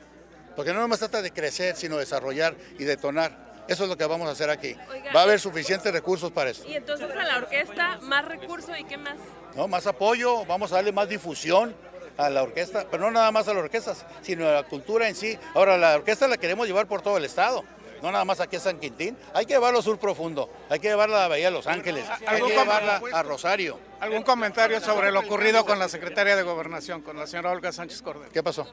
porque 0.56 0.74
no 0.74 0.88
más 0.88 1.00
trata 1.00 1.22
de 1.22 1.32
crecer, 1.32 1.76
sino 1.76 1.98
desarrollar 1.98 2.56
y 2.78 2.84
detonar. 2.84 3.48
Eso 3.68 3.84
es 3.84 3.90
lo 3.90 3.98
que 3.98 4.06
vamos 4.06 4.30
a 4.30 4.32
hacer 4.32 4.50
aquí. 4.50 4.76
Va 5.16 5.22
a 5.22 5.24
haber 5.24 5.40
suficientes 5.40 5.92
recursos 5.92 6.32
para 6.32 6.50
eso. 6.52 6.64
Y 6.66 6.76
entonces 6.76 7.10
a 7.10 7.24
la 7.24 7.38
orquesta, 7.38 8.00
más 8.02 8.26
recursos 8.26 8.72
y 8.80 8.86
qué 8.86 8.98
más? 8.98 9.18
No, 9.56 9.68
más 9.68 9.88
apoyo, 9.88 10.46
vamos 10.46 10.72
a 10.72 10.76
darle 10.76 10.94
más 10.94 11.10
difusión 11.10 11.76
a 12.18 12.30
la 12.30 12.44
orquesta, 12.44 12.88
pero 12.90 13.04
no 13.04 13.12
nada 13.12 13.32
más 13.32 13.48
a 13.48 13.54
las 13.54 13.64
orquestas, 13.64 14.06
sino 14.22 14.48
a 14.48 14.54
la 14.54 14.64
cultura 14.64 15.10
en 15.10 15.16
sí. 15.16 15.38
Ahora, 15.54 15.78
la 15.78 15.96
orquesta 15.96 16.28
la 16.28 16.38
queremos 16.38 16.66
llevar 16.66 16.88
por 16.88 17.02
todo 17.02 17.18
el 17.18 17.26
estado 17.26 17.64
no 18.02 18.12
nada 18.12 18.26
más 18.26 18.40
aquí 18.40 18.56
a 18.56 18.60
San 18.60 18.80
Quintín, 18.80 19.18
hay 19.34 19.46
que 19.46 19.54
llevarlo 19.54 19.80
a 19.80 19.82
Sur 19.82 19.98
Profundo, 19.98 20.50
hay 20.70 20.80
que 20.80 20.88
llevarla 20.88 21.26
a 21.26 21.28
Bahía 21.28 21.46
de 21.46 21.52
Los 21.52 21.68
Ángeles, 21.68 22.06
hay 22.26 22.42
que 22.42 22.48
llevarla 22.50 23.02
a 23.14 23.24
Rosario. 23.24 23.80
¿Algún 24.00 24.24
comentario 24.24 24.80
sobre 24.82 25.12
lo 25.12 25.22
ocurrido 25.22 25.66
con 25.66 25.80
la 25.80 25.90
secretaria 25.90 26.36
de 26.36 26.44
Gobernación, 26.44 27.02
con 27.02 27.18
la 27.18 27.28
señora 27.28 27.52
Olga 27.52 27.72
Sánchez 27.72 28.02
Cordero? 28.02 28.32
¿Qué 28.32 28.44
pasó? 28.44 28.68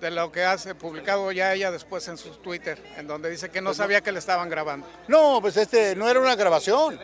De 0.00 0.10
lo 0.12 0.30
que 0.30 0.44
hace 0.44 0.76
publicado 0.76 1.32
ya 1.32 1.52
ella 1.52 1.72
después 1.72 2.06
en 2.06 2.16
su 2.16 2.30
Twitter, 2.36 2.80
en 2.96 3.08
donde 3.08 3.30
dice 3.30 3.50
que 3.50 3.60
no 3.60 3.70
pues 3.70 3.78
sabía 3.78 4.00
que 4.00 4.12
le 4.12 4.20
estaban 4.20 4.48
grabando. 4.48 4.86
No, 5.08 5.40
pues 5.40 5.56
este 5.56 5.96
no 5.96 6.08
era 6.08 6.20
una 6.20 6.36
grabación. 6.36 7.00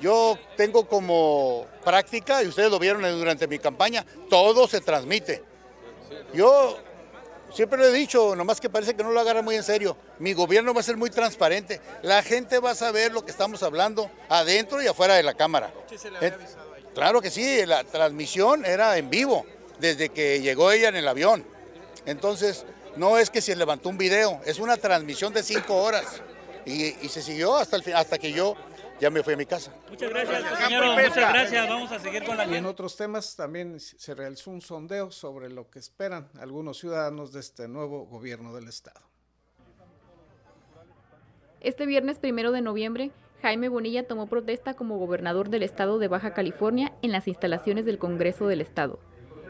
Yo 0.00 0.38
tengo 0.56 0.86
como 0.86 1.66
práctica, 1.82 2.42
y 2.42 2.48
ustedes 2.48 2.70
lo 2.70 2.78
vieron 2.78 3.02
durante 3.18 3.46
mi 3.46 3.58
campaña, 3.58 4.04
todo 4.28 4.68
se 4.68 4.82
transmite. 4.82 5.42
Yo 6.34 6.78
Siempre 7.52 7.78
lo 7.78 7.86
he 7.86 7.92
dicho, 7.92 8.36
nomás 8.36 8.60
que 8.60 8.68
parece 8.68 8.94
que 8.94 9.02
no 9.02 9.10
lo 9.10 9.20
agarra 9.20 9.42
muy 9.42 9.54
en 9.54 9.62
serio. 9.62 9.96
Mi 10.18 10.32
gobierno 10.32 10.74
va 10.74 10.80
a 10.80 10.84
ser 10.84 10.96
muy 10.96 11.10
transparente. 11.10 11.80
La 12.02 12.22
gente 12.22 12.58
va 12.58 12.72
a 12.72 12.74
saber 12.74 13.12
lo 13.12 13.24
que 13.24 13.30
estamos 13.30 13.62
hablando 13.62 14.10
adentro 14.28 14.82
y 14.82 14.86
afuera 14.86 15.14
de 15.14 15.22
la 15.22 15.34
Cámara. 15.34 15.72
Eh, 16.20 16.32
claro 16.94 17.20
que 17.22 17.30
sí, 17.30 17.64
la 17.64 17.84
transmisión 17.84 18.64
era 18.64 18.96
en 18.98 19.08
vivo, 19.10 19.46
desde 19.78 20.08
que 20.10 20.40
llegó 20.40 20.70
ella 20.70 20.88
en 20.88 20.96
el 20.96 21.08
avión. 21.08 21.44
Entonces, 22.04 22.64
no 22.96 23.18
es 23.18 23.30
que 23.30 23.40
se 23.40 23.56
levantó 23.56 23.88
un 23.88 23.98
video, 23.98 24.40
es 24.44 24.58
una 24.58 24.76
transmisión 24.76 25.32
de 25.32 25.42
cinco 25.42 25.76
horas. 25.76 26.22
Y, 26.64 27.08
se 27.08 27.22
siguió 27.22 27.56
hasta, 27.56 27.76
el, 27.76 27.94
hasta 27.94 28.18
que 28.18 28.32
yo 28.32 28.56
ya 29.00 29.10
me 29.10 29.22
fui 29.22 29.34
a 29.34 29.36
mi 29.36 29.46
casa. 29.46 29.72
Muchas 29.90 30.10
gracias, 30.10 30.58
señor. 30.58 30.84
Muchas 30.86 31.16
gracias. 31.16 31.68
Vamos 31.68 31.92
a 31.92 31.98
seguir 31.98 32.24
con 32.24 32.36
la. 32.36 32.46
Y 32.46 32.54
en 32.54 32.66
otros 32.66 32.96
temas 32.96 33.36
también 33.36 33.78
se 33.80 34.14
realizó 34.14 34.50
un 34.50 34.60
sondeo 34.60 35.10
sobre 35.10 35.50
lo 35.50 35.70
que 35.70 35.78
esperan 35.78 36.28
algunos 36.40 36.78
ciudadanos 36.78 37.32
de 37.32 37.40
este 37.40 37.68
nuevo 37.68 38.06
gobierno 38.06 38.54
del 38.54 38.68
Estado. 38.68 39.00
Este 41.60 41.86
viernes 41.86 42.18
primero 42.18 42.52
de 42.52 42.60
noviembre, 42.60 43.10
Jaime 43.42 43.68
Bonilla 43.68 44.06
tomó 44.06 44.26
protesta 44.28 44.74
como 44.74 44.98
gobernador 44.98 45.50
del 45.50 45.62
estado 45.62 45.98
de 45.98 46.08
Baja 46.08 46.32
California 46.32 46.92
en 47.02 47.12
las 47.12 47.28
instalaciones 47.28 47.84
del 47.84 47.98
Congreso 47.98 48.46
del 48.46 48.60
Estado. 48.60 49.00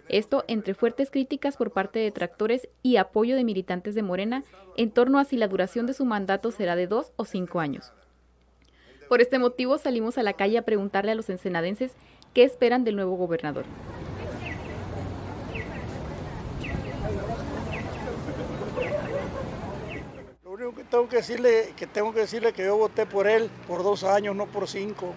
Esto 0.09 0.45
entre 0.47 0.75
fuertes 0.75 1.11
críticas 1.11 1.57
por 1.57 1.73
parte 1.73 1.99
de 1.99 2.11
tractores 2.12 2.69
y 2.83 2.97
apoyo 2.97 3.37
de 3.37 3.45
militantes 3.45 3.95
de 3.95 4.03
Morena 4.03 4.45
en 4.76 4.93
torno 4.93 5.19
a 5.19 5.25
si 5.25 5.37
la 5.37 5.49
duración 5.49 5.87
de 5.87 5.95
su 5.95 6.05
mandato 6.05 6.53
será 6.53 6.76
de 6.76 6.87
dos 6.87 7.12
o 7.17 7.25
cinco 7.25 7.61
años. 7.61 7.93
Por 9.08 9.20
este 9.20 9.38
motivo 9.38 9.78
salimos 9.78 10.18
a 10.18 10.22
la 10.25 10.32
calle 10.32 10.58
a 10.58 10.62
preguntarle 10.62 11.12
a 11.12 11.14
los 11.14 11.30
ensenadenses 11.30 11.92
qué 12.34 12.42
esperan 12.42 12.82
del 12.82 12.96
nuevo 12.96 13.16
gobernador. 13.16 13.64
Lo 20.42 20.50
único 20.50 20.75
que 20.75 20.84
tengo 20.84 21.08
que 21.08 21.16
decirle 21.16 21.72
que 21.76 21.86
tengo 21.86 22.12
que 22.12 22.20
decirle 22.20 22.52
que 22.52 22.64
yo 22.64 22.76
voté 22.76 23.06
por 23.06 23.28
él 23.28 23.48
por 23.68 23.84
dos 23.84 24.02
años, 24.02 24.34
no 24.34 24.46
por 24.46 24.66
cinco. 24.66 25.14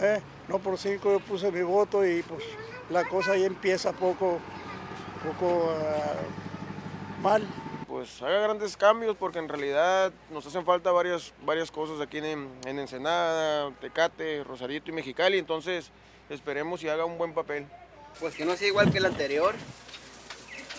¿eh? 0.00 0.20
No 0.48 0.58
por 0.58 0.78
cinco 0.78 1.10
yo 1.10 1.20
puse 1.20 1.50
mi 1.50 1.62
voto 1.62 2.06
y 2.06 2.22
pues 2.22 2.44
la 2.90 3.04
cosa 3.08 3.32
ahí 3.32 3.44
empieza 3.44 3.92
poco, 3.92 4.38
poco 5.24 5.72
uh, 5.72 7.22
mal 7.22 7.42
pues 8.00 8.22
haga 8.22 8.40
grandes 8.40 8.78
cambios 8.78 9.14
porque 9.14 9.40
en 9.40 9.46
realidad 9.46 10.10
nos 10.30 10.46
hacen 10.46 10.64
falta 10.64 10.90
varias, 10.90 11.34
varias 11.44 11.70
cosas 11.70 12.00
aquí 12.00 12.16
en, 12.16 12.48
en 12.64 12.78
Ensenada, 12.78 13.70
Tecate, 13.78 14.42
Rosarito 14.42 14.90
y 14.90 14.94
Mexicali, 14.94 15.36
entonces 15.36 15.90
esperemos 16.30 16.82
y 16.82 16.88
haga 16.88 17.04
un 17.04 17.18
buen 17.18 17.34
papel. 17.34 17.66
Pues 18.18 18.34
que 18.36 18.46
no 18.46 18.56
sea 18.56 18.68
igual 18.68 18.90
que 18.90 18.96
el 18.96 19.04
anterior 19.04 19.54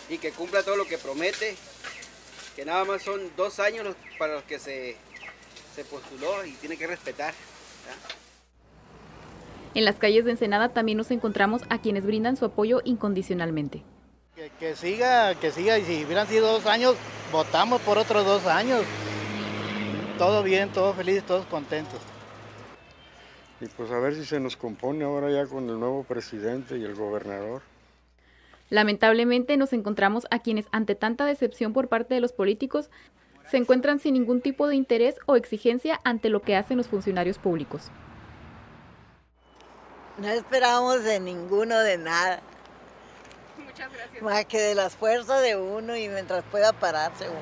y 0.09 0.17
que 0.17 0.31
cumpla 0.31 0.63
todo 0.63 0.77
lo 0.77 0.85
que 0.85 0.97
promete, 0.97 1.55
que 2.55 2.65
nada 2.65 2.85
más 2.85 3.03
son 3.03 3.21
dos 3.37 3.59
años 3.59 3.95
para 4.17 4.33
los 4.33 4.43
que 4.45 4.57
se, 4.57 4.97
se 5.75 5.85
postuló 5.85 6.43
y 6.43 6.53
tiene 6.53 6.75
que 6.75 6.87
respetar. 6.87 7.35
En 9.75 9.85
las 9.85 9.97
calles 9.97 10.25
de 10.25 10.31
Ensenada 10.31 10.69
también 10.69 10.97
nos 10.97 11.11
encontramos 11.11 11.61
a 11.69 11.79
quienes 11.79 12.03
brindan 12.03 12.35
su 12.35 12.45
apoyo 12.45 12.81
incondicionalmente 12.83 13.83
Que 14.59 14.75
siga, 14.75 15.35
que 15.35 15.51
siga, 15.51 15.77
y 15.77 15.85
si 15.85 16.03
hubieran 16.03 16.25
sido 16.25 16.51
dos 16.51 16.65
años, 16.65 16.95
votamos 17.31 17.79
por 17.81 17.99
otros 17.99 18.25
dos 18.25 18.47
años. 18.47 18.83
Todo 20.17 20.41
bien, 20.41 20.71
todo 20.71 20.93
feliz, 20.95 21.23
todos 21.23 21.45
contentos. 21.45 21.99
Y 23.59 23.67
pues 23.67 23.91
a 23.91 23.99
ver 23.99 24.15
si 24.15 24.25
se 24.25 24.39
nos 24.39 24.57
compone 24.57 25.03
ahora 25.05 25.29
ya 25.29 25.45
con 25.45 25.69
el 25.69 25.79
nuevo 25.79 26.03
presidente 26.03 26.77
y 26.77 26.83
el 26.83 26.95
gobernador. 26.95 27.61
Lamentablemente 28.71 29.57
nos 29.57 29.73
encontramos 29.73 30.25
a 30.31 30.39
quienes 30.39 30.65
ante 30.71 30.95
tanta 30.95 31.25
decepción 31.25 31.71
por 31.71 31.87
parte 31.87 32.15
de 32.15 32.21
los 32.21 32.33
políticos 32.33 32.89
se 33.51 33.57
encuentran 33.57 33.99
sin 33.99 34.15
ningún 34.15 34.41
tipo 34.41 34.67
de 34.67 34.75
interés 34.75 35.17
o 35.27 35.35
exigencia 35.35 35.99
ante 36.03 36.29
lo 36.29 36.41
que 36.41 36.55
hacen 36.55 36.77
los 36.77 36.87
funcionarios 36.87 37.37
públicos. 37.37 37.91
No 40.17 40.29
esperamos 40.29 41.03
de 41.03 41.19
ninguno 41.19 41.77
de 41.79 41.97
nada. 41.99 42.41
Muchas 43.71 43.93
gracias. 43.93 44.21
Más 44.21 44.45
que 44.45 44.59
de 44.59 44.75
las 44.75 44.95
fuerzas 44.95 45.41
de 45.41 45.55
uno 45.55 45.95
y 45.95 46.07
mientras 46.09 46.43
pueda 46.45 46.73
pararse 46.73 47.29
uno. 47.29 47.39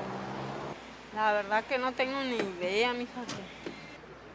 La 1.14 1.32
verdad 1.32 1.64
que 1.64 1.76
no 1.78 1.92
tengo 1.92 2.20
ni 2.22 2.36
idea, 2.36 2.92
mija. 2.92 3.20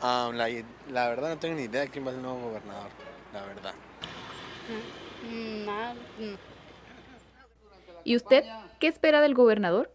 Ah, 0.02 0.30
la, 0.34 0.50
la 0.90 1.10
verdad 1.10 1.30
no 1.30 1.38
tengo 1.38 1.56
ni 1.56 1.64
idea 1.64 1.82
de 1.82 1.90
quién 1.90 2.06
va 2.06 2.10
a 2.10 2.14
ser 2.14 2.20
el 2.20 2.24
nuevo 2.24 2.40
gobernador, 2.50 2.90
la 3.34 3.46
verdad. 3.46 3.74
Nada. 5.66 5.96
¿Y 8.04 8.16
usted 8.16 8.44
qué 8.80 8.88
espera 8.88 9.22
del 9.22 9.34
gobernador? 9.34 9.92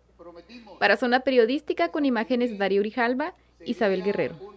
Para 0.78 0.96
Zona 0.96 1.20
Periodística 1.20 1.90
con 1.90 2.06
imágenes 2.06 2.50
de 2.50 2.56
Darío 2.56 2.80
Urijalba, 2.80 3.34
Isabel 3.64 4.02
Guerrero. 4.02 4.49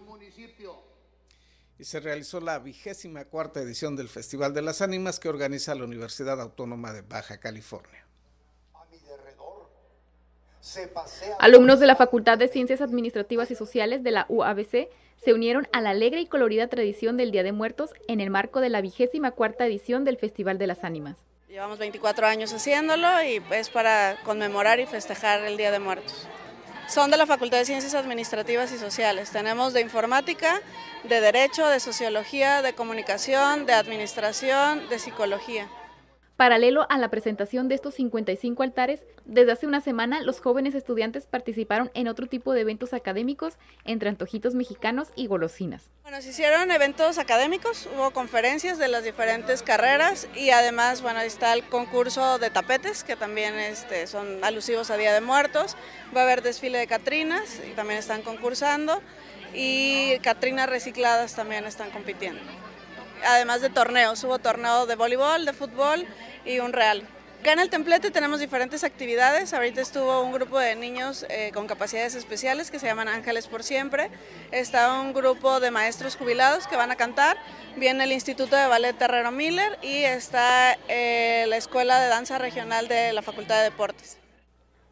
Y 1.78 1.84
se 1.84 2.00
realizó 2.00 2.40
la 2.40 2.58
vigésima 2.58 3.24
cuarta 3.24 3.60
edición 3.60 3.96
del 3.96 4.08
Festival 4.08 4.54
de 4.54 4.62
las 4.62 4.80
Ánimas 4.80 5.18
que 5.18 5.28
organiza 5.28 5.74
la 5.74 5.84
Universidad 5.84 6.40
Autónoma 6.40 6.92
de 6.92 7.02
Baja 7.02 7.38
California. 7.38 8.04
Alumnos 11.38 11.78
de 11.80 11.86
la 11.86 11.96
Facultad 11.96 12.38
de 12.38 12.48
Ciencias 12.48 12.80
Administrativas 12.80 13.50
y 13.50 13.54
Sociales 13.54 14.02
de 14.02 14.10
la 14.10 14.26
UABC 14.28 14.88
se 15.22 15.32
unieron 15.32 15.68
a 15.72 15.80
la 15.80 15.90
alegre 15.90 16.20
y 16.20 16.26
colorida 16.26 16.68
tradición 16.68 17.16
del 17.16 17.30
Día 17.30 17.42
de 17.42 17.52
Muertos 17.52 17.90
en 18.08 18.20
el 18.20 18.30
marco 18.30 18.60
de 18.60 18.68
la 18.68 18.80
vigésima 18.80 19.30
cuarta 19.32 19.66
edición 19.66 20.04
del 20.04 20.16
Festival 20.16 20.58
de 20.58 20.66
las 20.66 20.84
Ánimas. 20.84 21.18
Llevamos 21.48 21.78
24 21.78 22.26
años 22.26 22.52
haciéndolo 22.52 23.22
y 23.22 23.42
es 23.52 23.70
para 23.70 24.16
conmemorar 24.24 24.80
y 24.80 24.86
festejar 24.86 25.44
el 25.44 25.56
Día 25.56 25.70
de 25.70 25.78
Muertos. 25.78 26.26
Son 26.88 27.10
de 27.10 27.16
la 27.16 27.26
Facultad 27.26 27.58
de 27.58 27.64
Ciencias 27.64 27.94
Administrativas 27.94 28.70
y 28.72 28.78
Sociales. 28.78 29.30
Tenemos 29.30 29.72
de 29.72 29.80
informática, 29.80 30.60
de 31.02 31.20
derecho, 31.20 31.66
de 31.66 31.80
sociología, 31.80 32.62
de 32.62 32.74
comunicación, 32.74 33.66
de 33.66 33.72
administración, 33.72 34.88
de 34.88 34.98
psicología. 34.98 35.68
Paralelo 36.36 36.84
a 36.90 36.98
la 36.98 37.10
presentación 37.10 37.68
de 37.68 37.76
estos 37.76 37.94
55 37.94 38.64
altares, 38.64 39.06
desde 39.24 39.52
hace 39.52 39.68
una 39.68 39.80
semana 39.80 40.20
los 40.20 40.40
jóvenes 40.40 40.74
estudiantes 40.74 41.26
participaron 41.26 41.92
en 41.94 42.08
otro 42.08 42.26
tipo 42.26 42.52
de 42.52 42.62
eventos 42.62 42.92
académicos 42.92 43.54
entre 43.84 44.08
antojitos 44.08 44.56
mexicanos 44.56 45.10
y 45.14 45.28
golosinas. 45.28 45.90
Bueno, 46.02 46.20
se 46.20 46.30
hicieron 46.30 46.72
eventos 46.72 47.18
académicos, 47.18 47.88
hubo 47.94 48.10
conferencias 48.10 48.78
de 48.78 48.88
las 48.88 49.04
diferentes 49.04 49.62
carreras 49.62 50.26
y 50.34 50.50
además, 50.50 51.02
bueno, 51.02 51.20
ahí 51.20 51.28
está 51.28 51.52
el 51.52 51.62
concurso 51.68 52.40
de 52.40 52.50
tapetes 52.50 53.04
que 53.04 53.14
también 53.14 53.54
este, 53.54 54.08
son 54.08 54.42
alusivos 54.42 54.90
a 54.90 54.96
Día 54.96 55.12
de 55.12 55.20
Muertos. 55.20 55.76
Va 56.16 56.22
a 56.22 56.24
haber 56.24 56.42
desfile 56.42 56.78
de 56.78 56.88
Catrinas 56.88 57.60
y 57.64 57.74
también 57.74 58.00
están 58.00 58.22
concursando 58.22 59.00
y 59.54 60.18
Catrinas 60.18 60.68
recicladas 60.68 61.36
también 61.36 61.64
están 61.64 61.92
compitiendo 61.92 62.42
además 63.26 63.60
de 63.60 63.70
torneos. 63.70 64.22
Hubo 64.24 64.38
torneo 64.38 64.86
de 64.86 64.96
voleibol, 64.96 65.44
de 65.44 65.52
fútbol 65.52 66.06
y 66.44 66.58
un 66.60 66.72
real. 66.72 67.06
Acá 67.44 67.52
en 67.52 67.58
el 67.58 67.68
templete 67.68 68.10
tenemos 68.10 68.40
diferentes 68.40 68.84
actividades. 68.84 69.52
Ahorita 69.52 69.82
estuvo 69.82 70.22
un 70.22 70.32
grupo 70.32 70.58
de 70.58 70.76
niños 70.76 71.26
eh, 71.28 71.50
con 71.52 71.66
capacidades 71.66 72.14
especiales 72.14 72.70
que 72.70 72.78
se 72.78 72.86
llaman 72.86 73.06
Ángeles 73.06 73.48
por 73.48 73.62
Siempre. 73.62 74.10
Está 74.50 74.98
un 74.98 75.12
grupo 75.12 75.60
de 75.60 75.70
maestros 75.70 76.16
jubilados 76.16 76.66
que 76.66 76.76
van 76.76 76.90
a 76.90 76.96
cantar. 76.96 77.36
Viene 77.76 78.04
el 78.04 78.12
Instituto 78.12 78.56
de 78.56 78.66
Ballet 78.66 78.96
Terrero 78.96 79.30
Miller 79.30 79.78
y 79.82 80.04
está 80.04 80.78
eh, 80.88 81.44
la 81.46 81.58
Escuela 81.58 82.00
de 82.00 82.08
Danza 82.08 82.38
Regional 82.38 82.88
de 82.88 83.12
la 83.12 83.20
Facultad 83.20 83.58
de 83.58 83.64
Deportes. 83.64 84.23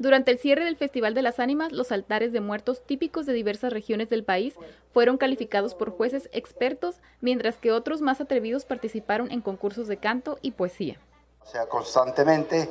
Durante 0.02 0.32
el 0.32 0.38
cierre 0.40 0.64
del 0.64 0.76
Festival 0.76 1.14
de 1.14 1.22
las 1.22 1.38
Ánimas, 1.38 1.70
los 1.70 1.92
altares 1.92 2.32
de 2.32 2.40
muertos 2.40 2.82
típicos 2.84 3.24
de 3.24 3.34
diversas 3.34 3.72
regiones 3.72 4.10
del 4.10 4.24
país 4.24 4.56
fueron 4.92 5.16
calificados 5.16 5.76
por 5.76 5.90
jueces 5.90 6.28
expertos, 6.32 6.96
mientras 7.20 7.56
que 7.56 7.70
otros 7.70 8.00
más 8.00 8.20
atrevidos 8.20 8.64
participaron 8.64 9.30
en 9.30 9.40
concursos 9.40 9.86
de 9.86 9.98
canto 9.98 10.40
y 10.42 10.50
poesía. 10.50 10.98
O 11.40 11.46
sea, 11.46 11.66
constantemente, 11.66 12.68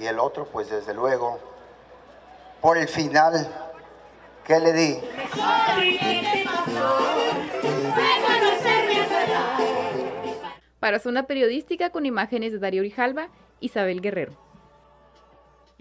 y 0.00 0.06
el 0.06 0.18
otro, 0.18 0.46
pues 0.46 0.68
desde 0.68 0.92
luego, 0.92 1.38
por 2.60 2.76
el 2.76 2.88
final, 2.88 3.46
¿qué 4.44 4.58
le 4.58 4.72
di? 4.72 4.96
Para 10.80 10.98
Zona 10.98 11.28
Periodística 11.28 11.90
con 11.90 12.04
imágenes 12.04 12.50
de 12.50 12.58
Darío 12.58 12.82
Rijalba, 12.82 13.28
Isabel 13.60 14.00
Guerrero. 14.00 14.51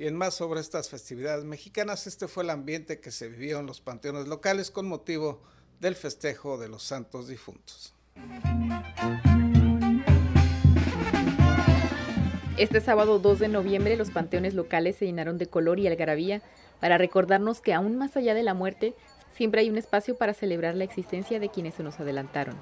Y 0.02 0.08
en 0.08 0.16
más 0.16 0.34
sobre 0.34 0.62
estas 0.62 0.90
festividades 0.90 1.46
mexicanas, 1.46 2.08
este 2.08 2.28
fue 2.28 2.44
el 2.44 2.50
ambiente 2.50 3.00
que 3.00 3.12
se 3.12 3.28
vivió 3.28 3.60
en 3.60 3.68
los 3.68 3.82
panteones 3.82 4.28
locales 4.28 4.72
con 4.72 4.88
motivo 4.88 5.44
del 5.80 5.94
festejo 5.96 6.58
de 6.58 6.70
los 6.70 6.82
santos 6.82 7.28
difuntos. 7.28 7.94
Este 12.58 12.82
sábado 12.82 13.20
2 13.20 13.38
de 13.38 13.48
noviembre 13.48 13.96
los 13.96 14.10
panteones 14.10 14.56
locales 14.56 14.96
se 14.96 15.06
llenaron 15.06 15.38
de 15.38 15.46
color 15.46 15.78
y 15.78 15.86
algarabía 15.86 16.42
para 16.80 16.98
recordarnos 16.98 17.62
que 17.62 17.76
aún 17.76 17.96
más 17.96 18.18
allá 18.18 18.34
de 18.34 18.42
la 18.42 18.56
muerte, 18.56 18.96
siempre 19.36 19.62
hay 19.62 19.70
un 19.70 19.78
espacio 19.78 20.18
para 20.18 20.34
celebrar 20.34 20.74
la 20.74 20.84
existencia 20.84 21.40
de 21.40 21.50
quienes 21.50 21.76
se 21.76 21.84
nos 21.84 22.00
adelantaron. 22.00 22.56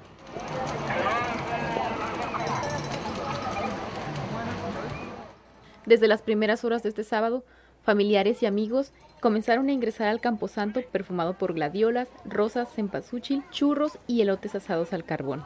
Desde 5.86 6.08
las 6.08 6.22
primeras 6.22 6.64
horas 6.64 6.82
de 6.82 6.90
este 6.90 7.04
sábado, 7.04 7.44
familiares 7.82 8.42
y 8.42 8.46
amigos 8.46 8.92
comenzaron 9.20 9.68
a 9.68 9.72
ingresar 9.72 10.08
al 10.08 10.20
camposanto 10.20 10.82
perfumado 10.82 11.34
por 11.34 11.54
gladiolas, 11.54 12.08
rosas, 12.24 12.68
cempasúchil, 12.74 13.42
churros 13.50 13.98
y 14.06 14.20
elotes 14.20 14.54
asados 14.54 14.92
al 14.92 15.04
carbón. 15.04 15.44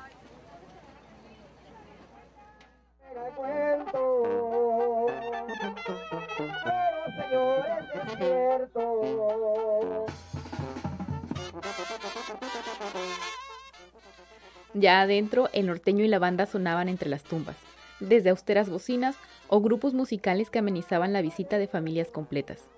Ya 14.74 15.02
adentro, 15.02 15.48
el 15.52 15.66
norteño 15.66 16.04
y 16.04 16.08
la 16.08 16.18
banda 16.18 16.46
sonaban 16.46 16.88
entre 16.88 17.08
las 17.08 17.22
tumbas, 17.22 17.56
desde 18.00 18.30
austeras 18.30 18.68
bocinas 18.68 19.16
o 19.54 19.60
grupos 19.60 19.94
musicales 19.94 20.50
que 20.50 20.58
amenizaban 20.58 21.12
la 21.12 21.22
visita 21.22 21.58
de 21.58 21.68
familias 21.68 22.10
completas. 22.10 22.68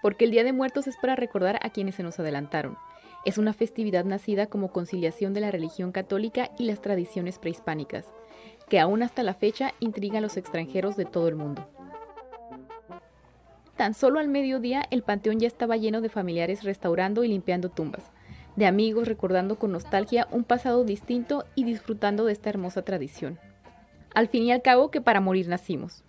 Porque 0.00 0.24
el 0.24 0.30
Día 0.30 0.42
de 0.42 0.54
Muertos 0.54 0.86
es 0.86 0.96
para 0.96 1.16
recordar 1.16 1.58
a 1.60 1.68
quienes 1.68 1.96
se 1.96 2.02
nos 2.02 2.18
adelantaron. 2.18 2.78
Es 3.26 3.36
una 3.36 3.52
festividad 3.52 4.06
nacida 4.06 4.46
como 4.46 4.72
conciliación 4.72 5.34
de 5.34 5.42
la 5.42 5.50
religión 5.50 5.92
católica 5.92 6.50
y 6.58 6.64
las 6.64 6.80
tradiciones 6.80 7.38
prehispánicas, 7.38 8.06
que 8.70 8.80
aún 8.80 9.02
hasta 9.02 9.22
la 9.22 9.34
fecha 9.34 9.74
intriga 9.80 10.16
a 10.16 10.20
los 10.22 10.38
extranjeros 10.38 10.96
de 10.96 11.04
todo 11.04 11.28
el 11.28 11.34
mundo. 11.34 11.68
Tan 13.76 13.92
solo 13.92 14.18
al 14.18 14.28
mediodía 14.28 14.86
el 14.90 15.02
panteón 15.02 15.40
ya 15.40 15.46
estaba 15.46 15.76
lleno 15.76 16.00
de 16.00 16.08
familiares 16.08 16.62
restaurando 16.62 17.22
y 17.22 17.28
limpiando 17.28 17.68
tumbas, 17.68 18.12
de 18.56 18.64
amigos 18.64 19.08
recordando 19.08 19.58
con 19.58 19.72
nostalgia 19.72 20.26
un 20.30 20.44
pasado 20.44 20.84
distinto 20.84 21.44
y 21.54 21.64
disfrutando 21.64 22.24
de 22.24 22.32
esta 22.32 22.48
hermosa 22.48 22.80
tradición. 22.80 23.38
Al 24.14 24.28
fin 24.28 24.44
y 24.44 24.52
al 24.52 24.62
cabo 24.62 24.90
que 24.90 25.02
para 25.02 25.20
morir 25.20 25.48
nacimos. 25.48 26.02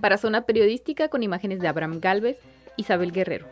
Para 0.00 0.16
Zona 0.16 0.46
Periodística 0.46 1.08
con 1.08 1.22
imágenes 1.22 1.60
de 1.60 1.68
Abraham 1.68 2.00
Galvez, 2.00 2.38
Isabel 2.76 3.12
Guerrero. 3.12 3.46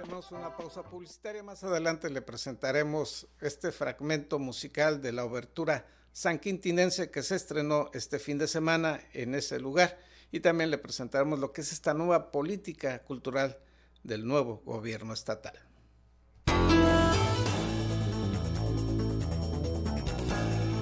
Tenemos 0.00 0.32
una 0.32 0.56
pausa 0.56 0.82
publicitaria. 0.82 1.42
Más 1.42 1.62
adelante 1.64 2.08
le 2.08 2.22
presentaremos 2.22 3.26
este 3.40 3.72
fragmento 3.72 4.38
musical 4.38 5.02
de 5.02 5.12
la 5.12 5.24
obertura 5.24 5.86
San 6.12 6.38
Quintinense 6.38 7.10
que 7.10 7.22
se 7.22 7.36
estrenó 7.36 7.90
este 7.92 8.18
fin 8.18 8.38
de 8.38 8.46
semana 8.46 9.00
en 9.12 9.34
ese 9.34 9.60
lugar. 9.60 9.98
Y 10.32 10.40
también 10.40 10.70
le 10.70 10.78
presentaremos 10.78 11.38
lo 11.38 11.52
que 11.52 11.60
es 11.60 11.72
esta 11.72 11.92
nueva 11.92 12.32
política 12.32 13.00
cultural 13.00 13.58
del 14.02 14.26
nuevo 14.26 14.62
gobierno 14.64 15.12
estatal. 15.12 15.65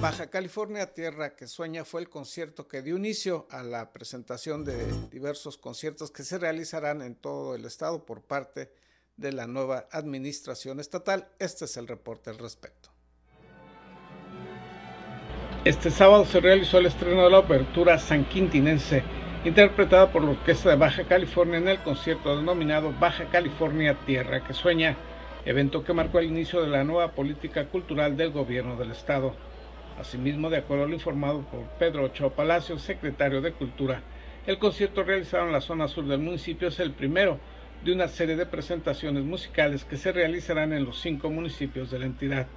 Baja 0.05 0.29
California, 0.29 0.93
Tierra 0.93 1.35
que 1.35 1.47
Sueña 1.47 1.83
fue 1.83 1.99
el 1.99 2.09
concierto 2.09 2.67
que 2.67 2.83
dio 2.83 2.95
inicio 2.95 3.47
a 3.49 3.63
la 3.63 3.91
presentación 3.91 4.63
de 4.63 4.85
diversos 5.09 5.57
conciertos 5.57 6.11
que 6.11 6.21
se 6.21 6.37
realizarán 6.37 7.01
en 7.01 7.15
todo 7.15 7.55
el 7.55 7.65
estado 7.65 8.05
por 8.05 8.21
parte 8.21 8.71
de 9.17 9.31
la 9.31 9.47
nueva 9.47 9.87
administración 9.91 10.79
estatal. 10.79 11.29
Este 11.39 11.65
es 11.65 11.75
el 11.77 11.87
reporte 11.87 12.29
al 12.29 12.37
respecto. 12.37 12.89
Este 15.63 15.89
sábado 15.89 16.23
se 16.25 16.39
realizó 16.39 16.77
el 16.77 16.85
estreno 16.85 17.23
de 17.23 17.31
la 17.31 17.39
apertura 17.39 17.97
San 17.97 18.25
Quintinense 18.25 19.01
interpretada 19.43 20.11
por 20.11 20.23
la 20.23 20.29
Orquesta 20.29 20.69
de 20.69 20.75
Baja 20.75 21.07
California 21.07 21.57
en 21.57 21.67
el 21.67 21.81
concierto 21.81 22.37
denominado 22.37 22.93
Baja 22.99 23.27
California 23.31 23.97
Tierra 24.05 24.45
que 24.45 24.53
Sueña, 24.53 24.97
evento 25.45 25.83
que 25.83 25.93
marcó 25.93 26.19
el 26.19 26.27
inicio 26.27 26.61
de 26.61 26.67
la 26.67 26.83
nueva 26.83 27.13
política 27.13 27.65
cultural 27.69 28.15
del 28.15 28.29
gobierno 28.29 28.77
del 28.77 28.91
estado. 28.91 29.33
Asimismo, 29.99 30.49
de 30.49 30.57
acuerdo 30.57 30.83
a 30.83 30.87
lo 30.87 30.93
informado 30.93 31.41
por 31.41 31.61
Pedro 31.79 32.03
Ochoa 32.03 32.31
Palacios, 32.31 32.81
secretario 32.81 33.41
de 33.41 33.53
Cultura, 33.53 34.01
el 34.45 34.59
concierto 34.59 35.03
realizado 35.03 35.45
en 35.45 35.53
la 35.53 35.61
zona 35.61 35.87
sur 35.87 36.05
del 36.05 36.19
municipio 36.19 36.67
es 36.67 36.79
el 36.79 36.91
primero 36.91 37.39
de 37.83 37.93
una 37.93 38.07
serie 38.07 38.35
de 38.35 38.45
presentaciones 38.45 39.23
musicales 39.23 39.85
que 39.85 39.97
se 39.97 40.11
realizarán 40.11 40.73
en 40.73 40.85
los 40.85 40.99
cinco 40.99 41.29
municipios 41.29 41.91
de 41.91 41.99
la 41.99 42.05
entidad. 42.05 42.47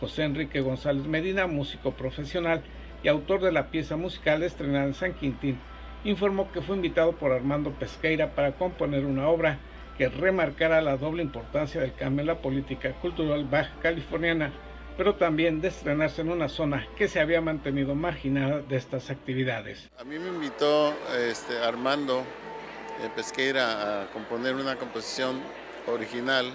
José 0.00 0.24
Enrique 0.24 0.60
González 0.60 1.06
Medina, 1.06 1.46
músico 1.46 1.92
profesional 1.92 2.62
y 3.02 3.08
autor 3.08 3.40
de 3.40 3.52
la 3.52 3.68
pieza 3.70 3.96
musical 3.96 4.42
estrenada 4.42 4.84
en 4.84 4.94
San 4.94 5.14
Quintín, 5.14 5.58
informó 6.04 6.52
que 6.52 6.60
fue 6.60 6.76
invitado 6.76 7.12
por 7.12 7.32
Armando 7.32 7.70
Pesqueira 7.70 8.34
para 8.34 8.52
componer 8.52 9.06
una 9.06 9.28
obra 9.28 9.58
que 9.96 10.08
remarcara 10.08 10.82
la 10.82 10.96
doble 10.96 11.22
importancia 11.22 11.80
del 11.80 11.94
cambio 11.94 12.20
en 12.20 12.26
la 12.26 12.38
política 12.42 12.92
cultural 12.92 13.46
baja 13.46 13.72
californiana, 13.80 14.52
pero 14.96 15.14
también 15.14 15.60
de 15.60 15.68
estrenarse 15.68 16.22
en 16.22 16.30
una 16.30 16.48
zona 16.48 16.86
que 16.96 17.08
se 17.08 17.20
había 17.20 17.40
mantenido 17.40 17.94
marginada 17.94 18.60
de 18.60 18.76
estas 18.76 19.10
actividades. 19.10 19.90
A 19.98 20.04
mí 20.04 20.18
me 20.18 20.28
invitó 20.28 20.94
este, 21.18 21.58
Armando 21.58 22.20
eh, 22.20 23.10
Pesqueira 23.14 24.02
a 24.02 24.06
componer 24.12 24.54
una 24.54 24.76
composición 24.76 25.40
original 25.86 26.50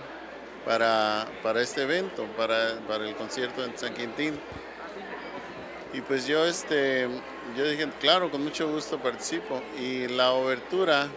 para, 0.65 1.27
para 1.43 1.61
este 1.61 1.83
evento, 1.83 2.25
para, 2.37 2.79
para, 2.87 3.07
el 3.07 3.15
concierto 3.15 3.63
en 3.63 3.77
San 3.77 3.93
Quintín. 3.93 4.39
Y 5.93 6.01
pues 6.01 6.25
yo, 6.25 6.45
este, 6.45 7.07
yo 7.57 7.67
dije, 7.67 7.87
claro, 7.99 8.31
con 8.31 8.43
mucho 8.43 8.71
gusto 8.71 8.97
participo. 8.99 9.61
Y 9.79 10.07
la 10.07 10.31
obertura, 10.31 11.07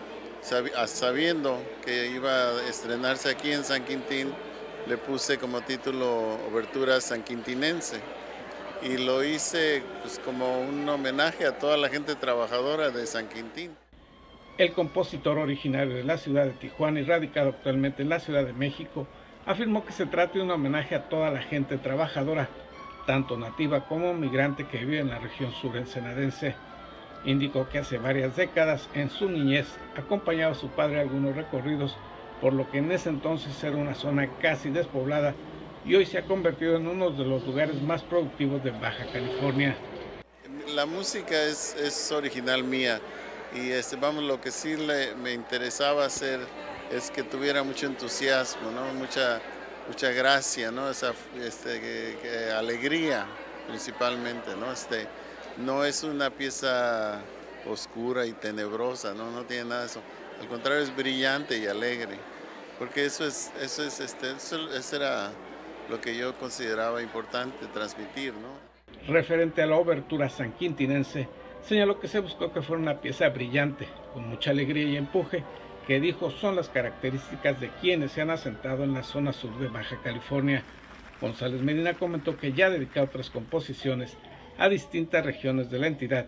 sabiendo 0.86 1.62
que 1.84 2.08
iba 2.08 2.30
a 2.30 2.68
estrenarse 2.68 3.30
aquí 3.30 3.52
en 3.52 3.64
San 3.64 3.84
Quintín, 3.84 4.34
le 4.86 4.98
puse 4.98 5.38
como 5.38 5.62
título 5.62 6.38
Obertura 6.50 7.00
Sanquintinense. 7.00 8.00
Y 8.82 8.98
lo 8.98 9.24
hice 9.24 9.82
pues, 10.02 10.18
como 10.18 10.60
un 10.60 10.86
homenaje 10.88 11.46
a 11.46 11.58
toda 11.58 11.76
la 11.76 11.88
gente 11.88 12.14
trabajadora 12.16 12.90
de 12.90 13.06
San 13.06 13.28
Quintín. 13.28 13.70
El 14.58 14.72
compositor 14.72 15.38
originario 15.38 15.94
de 15.94 16.04
la 16.04 16.18
ciudad 16.18 16.44
de 16.44 16.52
Tijuana 16.52 17.00
y 17.00 17.04
radicado 17.04 17.50
actualmente 17.50 18.02
en 18.02 18.10
la 18.10 18.20
Ciudad 18.20 18.44
de 18.44 18.52
México, 18.52 19.06
afirmó 19.46 19.84
que 19.84 19.92
se 19.92 20.06
trata 20.06 20.34
de 20.34 20.42
un 20.42 20.50
homenaje 20.50 20.94
a 20.94 21.08
toda 21.08 21.30
la 21.30 21.42
gente 21.42 21.78
trabajadora, 21.78 22.48
tanto 23.06 23.36
nativa 23.36 23.86
como 23.88 24.14
migrante 24.14 24.66
que 24.66 24.78
vive 24.78 25.00
en 25.00 25.08
la 25.08 25.18
región 25.18 25.50
sur 25.52 25.76
ensenadense. 25.76 26.54
Indicó 27.24 27.68
que 27.68 27.78
hace 27.78 27.98
varias 27.98 28.36
décadas, 28.36 28.88
en 28.94 29.10
su 29.10 29.30
niñez, 29.30 29.66
acompañaba 29.96 30.52
a 30.52 30.56
su 30.56 30.68
padre 30.68 30.98
a 30.98 31.02
algunos 31.02 31.34
recorridos, 31.34 31.96
por 32.40 32.52
lo 32.52 32.70
que 32.70 32.78
en 32.78 32.92
ese 32.92 33.08
entonces 33.08 33.62
era 33.62 33.76
una 33.76 33.94
zona 33.94 34.28
casi 34.40 34.70
despoblada 34.70 35.34
y 35.84 35.94
hoy 35.94 36.06
se 36.06 36.18
ha 36.18 36.24
convertido 36.24 36.76
en 36.76 36.86
uno 36.86 37.10
de 37.10 37.24
los 37.24 37.44
lugares 37.46 37.80
más 37.82 38.02
productivos 38.02 38.62
de 38.64 38.70
Baja 38.70 39.06
California. 39.12 39.76
La 40.74 40.86
música 40.86 41.42
es, 41.44 42.10
original 42.12 42.64
mía 42.64 43.00
y 43.54 43.70
este, 43.70 43.96
vamos, 43.96 44.24
lo 44.24 44.40
que 44.40 44.50
sí 44.50 44.76
me 45.22 45.32
interesaba 45.32 46.06
hacer 46.06 46.40
es 46.90 47.10
que 47.10 47.22
tuviera 47.22 47.62
mucho 47.62 47.86
entusiasmo, 47.86 48.70
¿no? 48.70 48.92
mucha, 48.94 49.40
mucha 49.88 50.10
gracia, 50.10 50.70
¿no? 50.70 50.90
Esa 50.90 51.12
este, 51.40 52.52
alegría 52.52 53.26
principalmente. 53.66 54.54
¿no? 54.56 54.72
Este, 54.72 55.06
no 55.58 55.84
es 55.84 56.02
una 56.02 56.30
pieza 56.30 57.20
oscura 57.66 58.26
y 58.26 58.32
tenebrosa, 58.32 59.14
¿no? 59.14 59.30
no 59.30 59.44
tiene 59.44 59.64
nada 59.64 59.80
de 59.82 59.86
eso. 59.86 60.00
Al 60.40 60.48
contrario, 60.48 60.82
es 60.82 60.94
brillante 60.94 61.58
y 61.58 61.66
alegre, 61.66 62.16
porque 62.78 63.04
eso, 63.04 63.26
es, 63.26 63.52
eso, 63.60 63.84
es, 63.84 64.00
este, 64.00 64.32
eso, 64.32 64.96
era 64.96 65.30
lo 65.88 66.00
que 66.00 66.16
yo 66.16 66.34
consideraba 66.38 67.02
importante 67.02 67.66
transmitir. 67.72 68.32
¿no? 68.34 69.12
Referente 69.12 69.62
a 69.62 69.66
la 69.66 69.76
obertura 69.76 70.28
sanquintinense, 70.28 71.28
señaló 71.62 72.00
que 72.00 72.08
se 72.08 72.20
buscó 72.20 72.52
que 72.52 72.62
fuera 72.62 72.82
una 72.82 73.00
pieza 73.00 73.28
brillante, 73.28 73.88
con 74.12 74.28
mucha 74.28 74.50
alegría 74.50 74.84
y 74.84 74.96
empuje, 74.96 75.44
que 75.86 76.00
dijo 76.00 76.30
son 76.30 76.56
las 76.56 76.68
características 76.68 77.60
de 77.60 77.68
quienes 77.80 78.12
se 78.12 78.22
han 78.22 78.30
asentado 78.30 78.84
en 78.84 78.94
la 78.94 79.02
zona 79.02 79.32
sur 79.32 79.56
de 79.58 79.68
Baja 79.68 80.00
California. 80.02 80.62
González 81.20 81.62
Medina 81.62 81.94
comentó 81.94 82.36
que 82.36 82.52
ya 82.52 82.66
ha 82.66 82.70
dedicado 82.70 83.06
otras 83.06 83.30
composiciones 83.30 84.16
a 84.58 84.68
distintas 84.68 85.24
regiones 85.24 85.70
de 85.70 85.78
la 85.78 85.86
entidad 85.86 86.26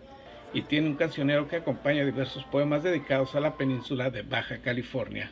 y 0.53 0.63
tiene 0.63 0.87
un 0.87 0.95
cancionero 0.95 1.47
que 1.47 1.57
acompaña 1.57 2.05
diversos 2.05 2.43
poemas 2.45 2.83
dedicados 2.83 3.35
a 3.35 3.39
la 3.39 3.57
península 3.57 4.09
de 4.09 4.21
Baja 4.21 4.61
California. 4.61 5.31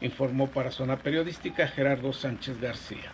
Informó 0.00 0.48
para 0.48 0.70
Zona 0.70 0.98
Periodística 0.98 1.66
Gerardo 1.66 2.12
Sánchez 2.12 2.60
García 2.60 3.12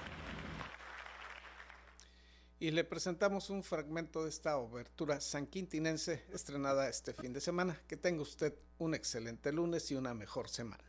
y 2.60 2.70
le 2.70 2.84
presentamos 2.84 3.48
un 3.48 3.64
fragmento 3.64 4.22
de 4.22 4.28
esta 4.28 4.58
obertura 4.58 5.20
sanquintinense 5.20 6.24
estrenada 6.30 6.90
este 6.90 7.14
fin 7.14 7.32
de 7.32 7.40
semana. 7.40 7.80
Que 7.88 7.96
tenga 7.96 8.20
usted 8.20 8.54
un 8.78 8.94
excelente 8.94 9.50
lunes 9.50 9.90
y 9.90 9.94
una 9.96 10.12
mejor 10.12 10.50
semana. 10.50 10.84